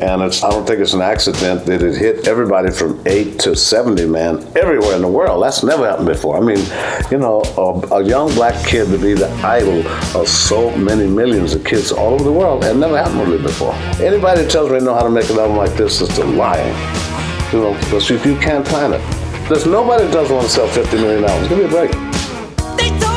And 0.00 0.22
I 0.22 0.28
don't 0.28 0.64
think 0.64 0.78
it's 0.78 0.92
an 0.92 1.00
accident 1.00 1.66
that 1.66 1.82
it 1.82 1.96
hit 1.96 2.28
everybody 2.28 2.70
from 2.70 3.02
8 3.04 3.40
to 3.40 3.56
70, 3.56 4.06
man, 4.06 4.46
everywhere 4.56 4.94
in 4.94 5.02
the 5.02 5.08
world. 5.08 5.42
That's 5.42 5.64
never 5.64 5.88
happened 5.88 6.06
before. 6.06 6.36
I 6.36 6.40
mean, 6.40 6.64
you 7.10 7.18
know, 7.18 7.42
a, 7.56 7.96
a 7.96 8.04
young 8.04 8.32
black 8.34 8.64
kid 8.64 8.86
to 8.86 8.98
be 8.98 9.14
the 9.14 9.28
idol 9.44 9.84
of 10.16 10.28
so 10.28 10.74
many 10.76 11.08
millions 11.08 11.52
of 11.54 11.64
kids 11.64 11.90
all 11.90 12.14
over 12.14 12.22
the 12.22 12.32
world 12.32 12.62
had 12.62 12.76
never 12.76 12.96
happened 12.96 13.20
really 13.20 13.42
before. 13.42 13.74
Anybody 14.00 14.42
that 14.42 14.50
tells 14.50 14.70
me 14.70 14.78
they 14.78 14.84
know 14.84 14.94
how 14.94 15.02
to 15.02 15.10
make 15.10 15.28
an 15.30 15.38
album 15.38 15.56
like 15.56 15.74
this 15.74 16.00
is 16.00 16.16
a 16.18 16.24
lying. 16.24 16.74
You 17.52 17.60
know, 17.60 17.74
because 17.80 18.08
you, 18.08 18.18
you 18.18 18.38
can't 18.38 18.64
plan 18.64 18.92
it. 18.92 19.00
There's 19.48 19.66
nobody 19.66 20.04
that 20.04 20.12
doesn't 20.12 20.34
want 20.34 20.46
to 20.46 20.52
sell 20.52 20.68
50 20.68 20.96
million 20.98 21.24
albums. 21.24 21.48
Give 21.48 21.58
me 21.58 21.64
a 21.64 21.68
break. 21.68 23.07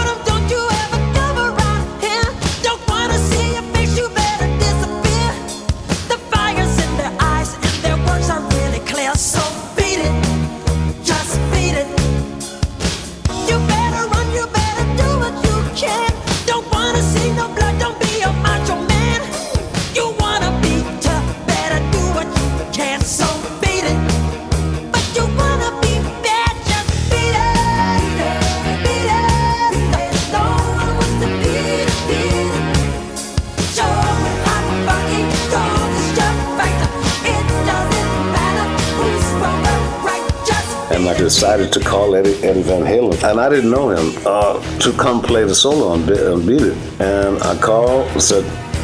Decided 41.33 41.71
to 41.71 41.79
call 41.79 42.13
Eddie, 42.13 42.35
Eddie 42.43 42.61
Van 42.61 42.81
Halen. 42.81 43.13
And 43.23 43.39
I 43.39 43.47
didn't 43.47 43.71
know 43.71 43.89
him 43.89 44.21
uh, 44.25 44.59
to 44.79 44.91
come 44.91 45.21
play 45.21 45.45
the 45.45 45.55
solo 45.55 45.87
on, 45.87 46.05
Be- 46.05 46.25
on 46.25 46.45
Beat 46.45 46.61
It. 46.61 46.77
And 46.99 47.41
I 47.41 47.57
called 47.57 48.05
and 48.11 48.21
said, 48.21 48.43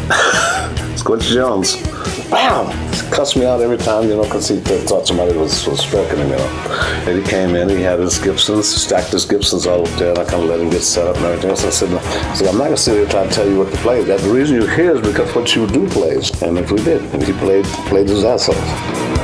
it's 0.93 1.03
Quincy 1.03 1.33
Jones. 1.33 1.75
Bam! 2.29 2.71
Cussed 3.11 3.35
me 3.35 3.45
out 3.45 3.59
every 3.59 3.77
time, 3.77 4.07
you 4.07 4.15
know, 4.15 4.23
because 4.23 4.47
he 4.47 4.61
th- 4.61 4.87
thought 4.87 5.05
somebody 5.05 5.37
was, 5.37 5.67
was 5.67 5.81
stroking 5.81 6.19
him, 6.19 6.29
you 6.29 6.37
know. 6.37 6.47
And 7.05 7.21
he 7.21 7.29
came 7.29 7.53
in, 7.53 7.67
he 7.67 7.81
had 7.81 7.99
his 7.99 8.17
Gibsons, 8.17 8.65
stacked 8.65 9.11
his 9.11 9.25
Gibsons 9.25 9.67
all 9.67 9.85
up 9.85 9.99
there, 9.99 10.11
and 10.11 10.19
I 10.19 10.23
kind 10.23 10.43
of 10.43 10.49
let 10.49 10.61
him 10.61 10.69
get 10.69 10.83
set 10.83 11.05
up 11.05 11.17
and 11.17 11.25
everything 11.25 11.49
else. 11.49 11.65
I 11.65 11.69
said, 11.69 11.89
no. 11.89 11.97
I 11.99 12.33
said, 12.33 12.47
I'm 12.47 12.57
not 12.57 12.65
going 12.65 12.75
to 12.77 12.81
sit 12.81 12.93
here 12.95 13.07
trying 13.09 13.27
to 13.27 13.35
tell 13.35 13.47
you 13.49 13.59
what 13.59 13.71
to 13.73 13.77
play. 13.79 14.05
That 14.05 14.21
the 14.21 14.29
reason 14.29 14.55
you're 14.55 14.73
here 14.73 14.95
is 14.95 15.01
because 15.05 15.35
what 15.35 15.53
you 15.53 15.67
do 15.67 15.85
plays. 15.89 16.41
And 16.41 16.57
if 16.57 16.71
we 16.71 16.81
did, 16.81 17.01
and 17.13 17.21
he 17.21 17.33
played, 17.33 17.65
played 17.65 18.07
his 18.07 18.23
ass 18.23 18.47
off. 18.47 19.16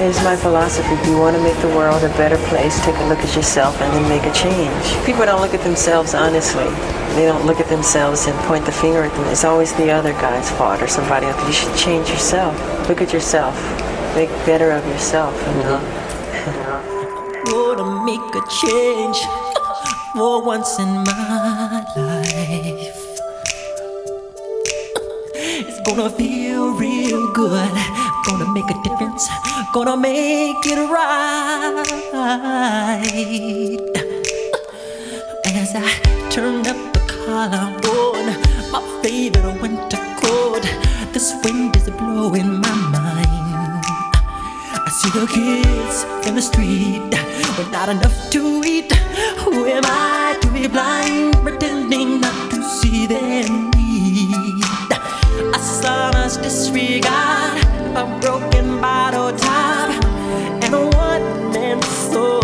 Is 0.00 0.16
my 0.24 0.34
philosophy. 0.34 0.94
If 0.94 1.06
you 1.06 1.18
want 1.18 1.36
to 1.36 1.42
make 1.42 1.60
the 1.60 1.68
world 1.68 2.02
a 2.02 2.08
better 2.16 2.38
place, 2.48 2.82
take 2.86 2.96
a 2.96 3.04
look 3.04 3.18
at 3.18 3.36
yourself 3.36 3.78
and 3.82 3.92
then 3.92 4.08
make 4.08 4.24
a 4.24 4.32
change. 4.32 5.04
People 5.04 5.26
don't 5.26 5.42
look 5.42 5.52
at 5.52 5.60
themselves 5.60 6.14
honestly. 6.14 6.64
They 7.16 7.26
don't 7.26 7.44
look 7.44 7.60
at 7.60 7.68
themselves 7.68 8.26
and 8.26 8.34
point 8.48 8.64
the 8.64 8.72
finger 8.72 9.02
at 9.02 9.12
them. 9.12 9.28
It's 9.28 9.44
always 9.44 9.74
the 9.74 9.90
other 9.90 10.12
guy's 10.12 10.50
fault 10.52 10.80
or 10.80 10.88
somebody 10.88 11.26
else. 11.26 11.46
You 11.46 11.52
should 11.52 11.76
change 11.76 12.08
yourself. 12.08 12.56
Look 12.88 13.02
at 13.02 13.12
yourself. 13.12 13.54
Make 14.14 14.30
better 14.46 14.70
of 14.70 14.86
yourself. 14.86 15.36
You 15.44 15.52
know? 15.64 15.80
Gonna 17.44 18.02
make 18.06 18.34
a 18.34 18.40
change 18.48 19.18
for 20.14 20.42
once 20.42 20.78
in 20.78 21.04
my 21.04 21.84
life. 21.94 22.96
It's 25.62 25.78
gonna 25.86 26.08
feel 26.08 26.72
real 26.72 27.30
good. 27.34 27.99
Gonna 28.40 28.52
make 28.54 28.70
a 28.70 28.82
difference. 28.82 29.28
Gonna 29.74 29.96
make 29.98 30.64
it 30.64 30.78
right. 30.90 31.84
As 35.44 35.74
I 35.74 35.92
turn 36.30 36.66
up 36.66 36.92
the 36.94 37.00
collar 37.06 37.76
on 37.84 38.26
my 38.72 38.80
favorite 39.02 39.60
winter 39.60 39.98
coat, 40.22 40.62
this 41.12 41.34
wind 41.44 41.76
is 41.76 41.90
blowing 41.90 42.62
my 42.62 42.74
mind. 42.96 43.84
I 44.72 44.88
see 44.88 45.10
the 45.10 45.26
kids 45.26 46.06
in 46.26 46.34
the 46.34 46.40
street 46.40 47.12
with 47.58 47.70
not 47.70 47.90
enough 47.90 48.30
to 48.30 48.62
eat. 48.64 48.90
Who 49.44 49.66
am 49.66 49.84
I 49.84 50.38
to 50.40 50.48
be 50.50 50.66
blind, 50.66 51.34
pretending 51.42 52.22
not 52.22 52.50
to 52.52 52.62
see 52.62 53.06
them? 53.06 53.79
Sonorous 55.80 56.36
disregard, 56.36 57.64
a 57.96 58.18
broken 58.20 58.82
bottle 58.82 59.32
top, 59.38 60.04
and 60.62 60.74
a 60.74 60.86
one 60.94 61.52
man 61.52 61.80
soul. 61.82 62.39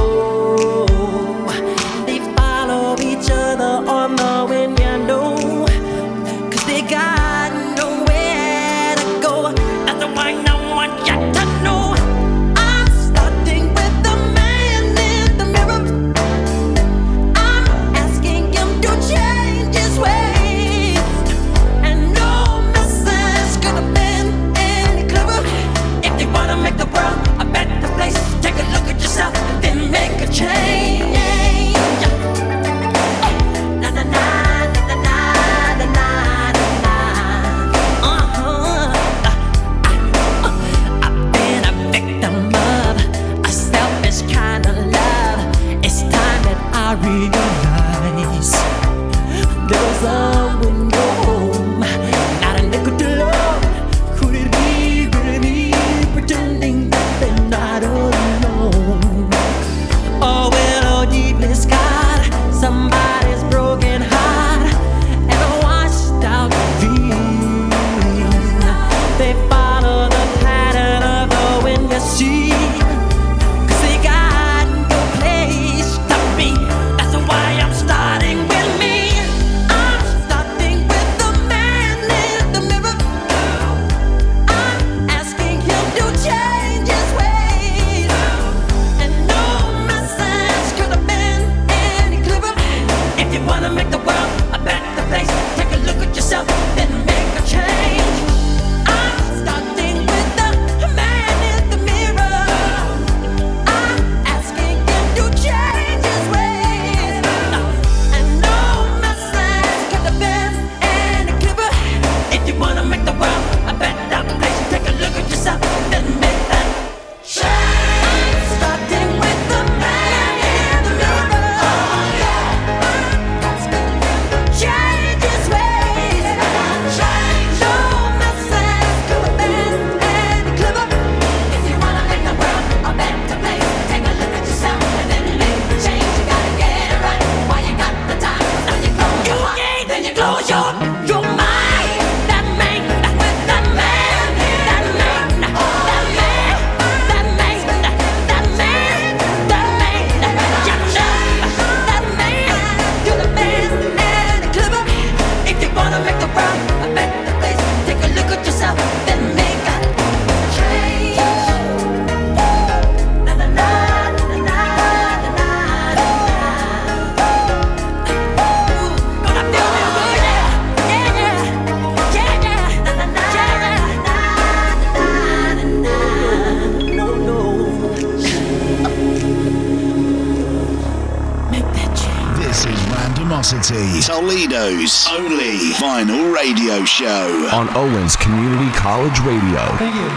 Show. 186.97 187.49
On 187.53 187.69
Owens 187.77 188.17
Community 188.17 188.71
College 188.71 189.21
Radio. 189.21 189.61
Thank 189.77 189.97
you. 189.97 190.09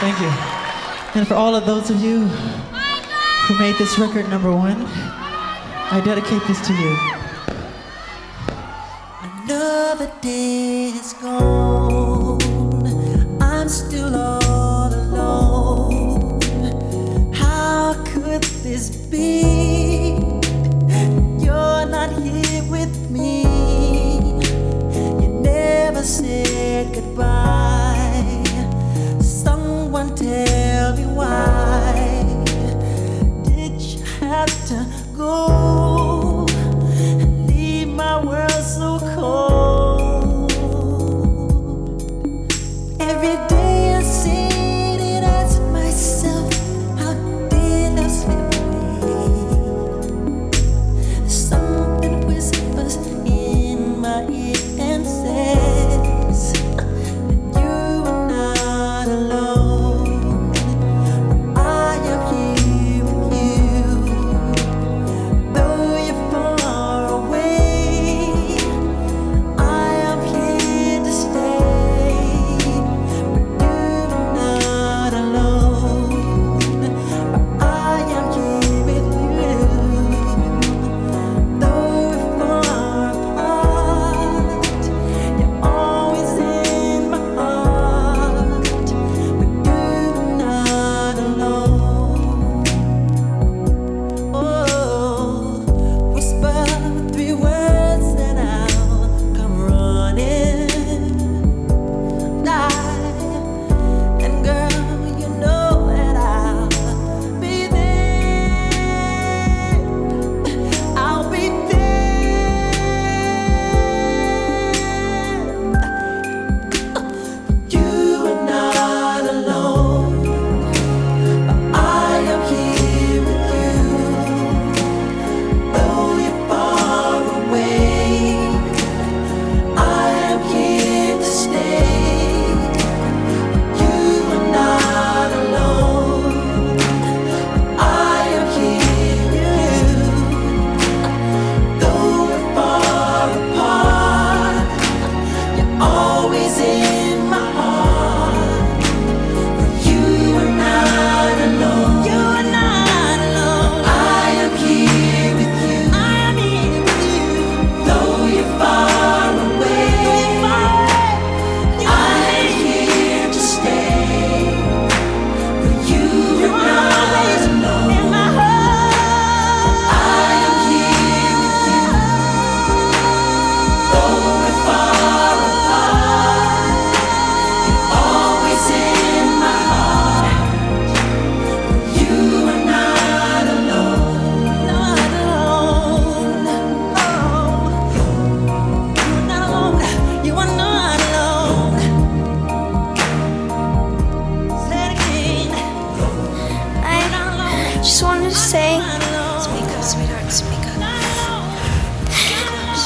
Thank 0.00 0.18
you. 0.20 0.30
And 1.20 1.28
for 1.28 1.34
all 1.34 1.54
of 1.54 1.66
those 1.66 1.90
of 1.90 2.00
you 2.00 2.20
who 3.44 3.58
made 3.58 3.76
this 3.76 3.98
record 3.98 4.30
number 4.30 4.50
one, 4.50 4.86
I 5.90 6.00
dedicate 6.02 6.42
this 6.46 6.66
to 6.66 6.72
you. 6.72 6.96
Another 9.44 10.10
day 10.22 10.92
is 10.96 11.12
gone. 11.12 12.38
I'm 13.42 13.68
still 13.68 14.16
all 14.16 14.94
alone. 14.94 16.40
How 17.34 18.02
could 18.06 18.44
this 18.64 18.88
be? 18.88 19.57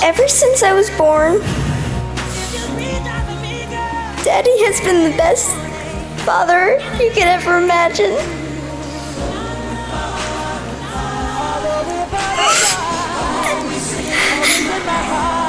Ever 0.05 0.27
since 0.27 0.65
I 0.65 0.73
was 0.73 0.91
born, 0.99 1.39
Daddy 4.25 4.51
has 4.65 4.81
been 4.81 5.09
the 5.09 5.17
best 5.17 5.49
father 6.27 6.81
you 7.01 7.11
could 7.11 7.23
ever 7.23 7.59
imagine. 7.59 8.11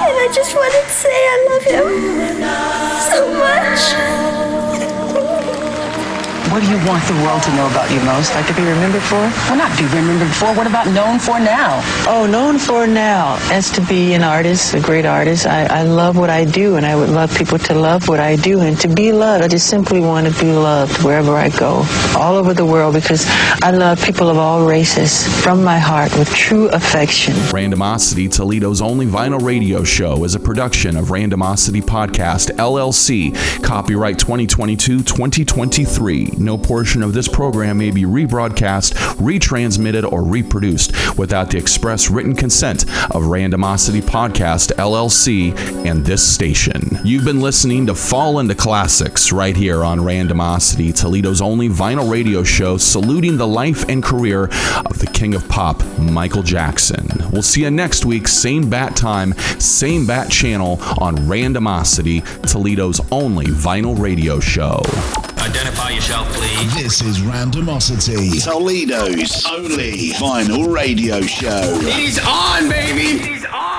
And 0.06 0.18
I 0.22 0.30
just 0.32 0.56
wanted 0.56 0.84
to 0.84 0.89
say 0.89 1.10
I 1.10 1.47
love 1.49 1.64
him 1.64 1.89
so 3.10 3.34
much. 3.34 4.72
What 6.54 6.62
do 6.62 6.70
you 6.70 6.78
want 6.86 7.04
the 7.08 7.16
world 7.26 7.41
to 7.41 7.56
know 7.56 7.66
about 7.66 7.89
you 7.89 7.99
most? 8.01 8.36
Like 8.36 8.45
to 8.45 8.54
be 8.54 8.62
remembered 8.62 9.01
for? 9.01 9.16
Well, 9.16 9.58
not 9.58 9.76
be 9.76 9.86
remembered 9.86 10.30
for. 10.36 10.54
What 10.54 10.68
about 10.68 10.86
known 10.86 11.18
for 11.18 11.39
now? 11.39 11.82
Oh, 12.08 12.28
known 12.30 12.60
for 12.60 12.86
now. 12.86 13.39
As 13.51 13.72
to 13.72 13.82
be 13.82 14.14
an 14.14 14.22
artist, 14.22 14.76
a 14.76 14.80
great 14.80 15.04
artist. 15.04 15.47
I, 15.47 15.66
I 15.66 15.82
love 15.82 16.16
what 16.16 16.30
I 16.30 16.45
do, 16.45 16.76
and 16.76 16.86
I 16.86 16.95
would 16.95 17.10
love 17.10 17.36
people 17.36 17.58
to 17.58 17.74
love 17.74 18.08
what 18.08 18.20
I 18.20 18.36
do. 18.36 18.60
And 18.60 18.80
to 18.82 18.88
be 18.88 19.12
loved, 19.12 19.43
I 19.43 19.47
just 19.47 19.68
simply 19.68 19.99
want 19.99 20.28
to 20.28 20.39
be 20.39 20.51
loved 20.51 21.04
wherever 21.04 21.36
I 21.36 21.49
go, 21.49 21.88
all 22.16 22.36
over 22.36 22.54
the 22.54 22.68
world, 22.68 22.93
because 22.93 23.26
I 23.64 23.72
love 23.72 23.99
people 24.06 24.30
of 24.30 24.38
all 24.38 24.64
races 24.64 25.28
from 25.41 25.64
my 25.64 25.80
heart 25.80 26.16
with 26.20 26.30
true 26.36 26.70
affection. 26.70 27.34
Randomosity, 27.49 28.32
Toledo's 28.32 28.80
only 28.80 29.08
vinyl 29.08 29.41
radio 29.41 29.84
show, 29.84 30.24
is 30.24 30.36
a 30.36 30.39
production 30.39 30.97
of 30.97 31.06
Randomosity 31.08 31.82
Podcast, 31.82 32.51
LLC. 32.58 33.34
Copyright 33.64 34.20
2022 34.20 35.01
2023. 35.01 36.43
No 36.44 36.58
portion 36.58 37.02
of 37.02 37.14
this 37.14 37.30
program 37.30 37.78
may 37.78 37.89
be 37.89 38.04
rebroadcast, 38.04 38.94
retransmitted, 39.16 40.12
or 40.12 40.24
reproduced 40.24 41.18
without 41.18 41.50
the 41.50 41.58
express 41.58 42.10
written 42.10 42.36
consent 42.36 42.84
of 42.84 43.24
Randomosity 43.24 44.02
Podcast 44.02 44.74
LLC 44.74 45.56
and 45.86 46.06
this 46.06 46.22
station. 46.22 47.00
You've 47.06 47.24
been 47.24 47.39
listening 47.39 47.88
to 47.88 47.96
Fall 47.96 48.39
into 48.39 48.56
Classics 48.56 49.32
right 49.32 49.56
here 49.56 49.86
on 49.86 50.00
Randomosity, 50.00 50.94
Toledo's 50.94 51.39
only 51.41 51.70
vinyl 51.70 52.12
radio 52.12 52.44
show 52.44 52.76
saluting 52.76 53.38
the 53.38 53.48
life 53.48 53.88
and 53.88 54.04
career 54.04 54.50
of 54.86 55.00
the 55.00 55.10
king 55.14 55.36
of 55.36 55.48
pop, 55.48 55.82
Michael 55.98 56.44
Jackson. 56.44 57.08
We'll 57.32 57.41
see 57.41 57.62
you 57.62 57.72
next 57.72 58.04
week, 58.04 58.28
same 58.28 58.70
bat 58.70 58.98
time, 58.98 59.34
same 59.60 60.06
bat 60.06 60.30
channel 60.30 60.78
on 61.00 61.16
Randomosity, 61.20 62.22
Toledo's 62.52 63.00
only 63.12 63.46
vinyl 63.46 63.98
radio 63.98 64.41
show. 64.41 64.82
Identify 65.74 65.89
yourself, 65.89 66.28
please. 66.34 66.76
This 66.76 67.01
is 67.01 67.19
Randomosity, 67.21 68.43
Toledo's 68.43 69.43
only 69.45 70.09
vinyl 70.11 70.71
radio 70.71 71.21
show. 71.21 71.80
He's 71.80 72.19
on, 72.19 72.69
baby. 72.69 73.17
He's 73.17 73.43
on. 73.45 73.72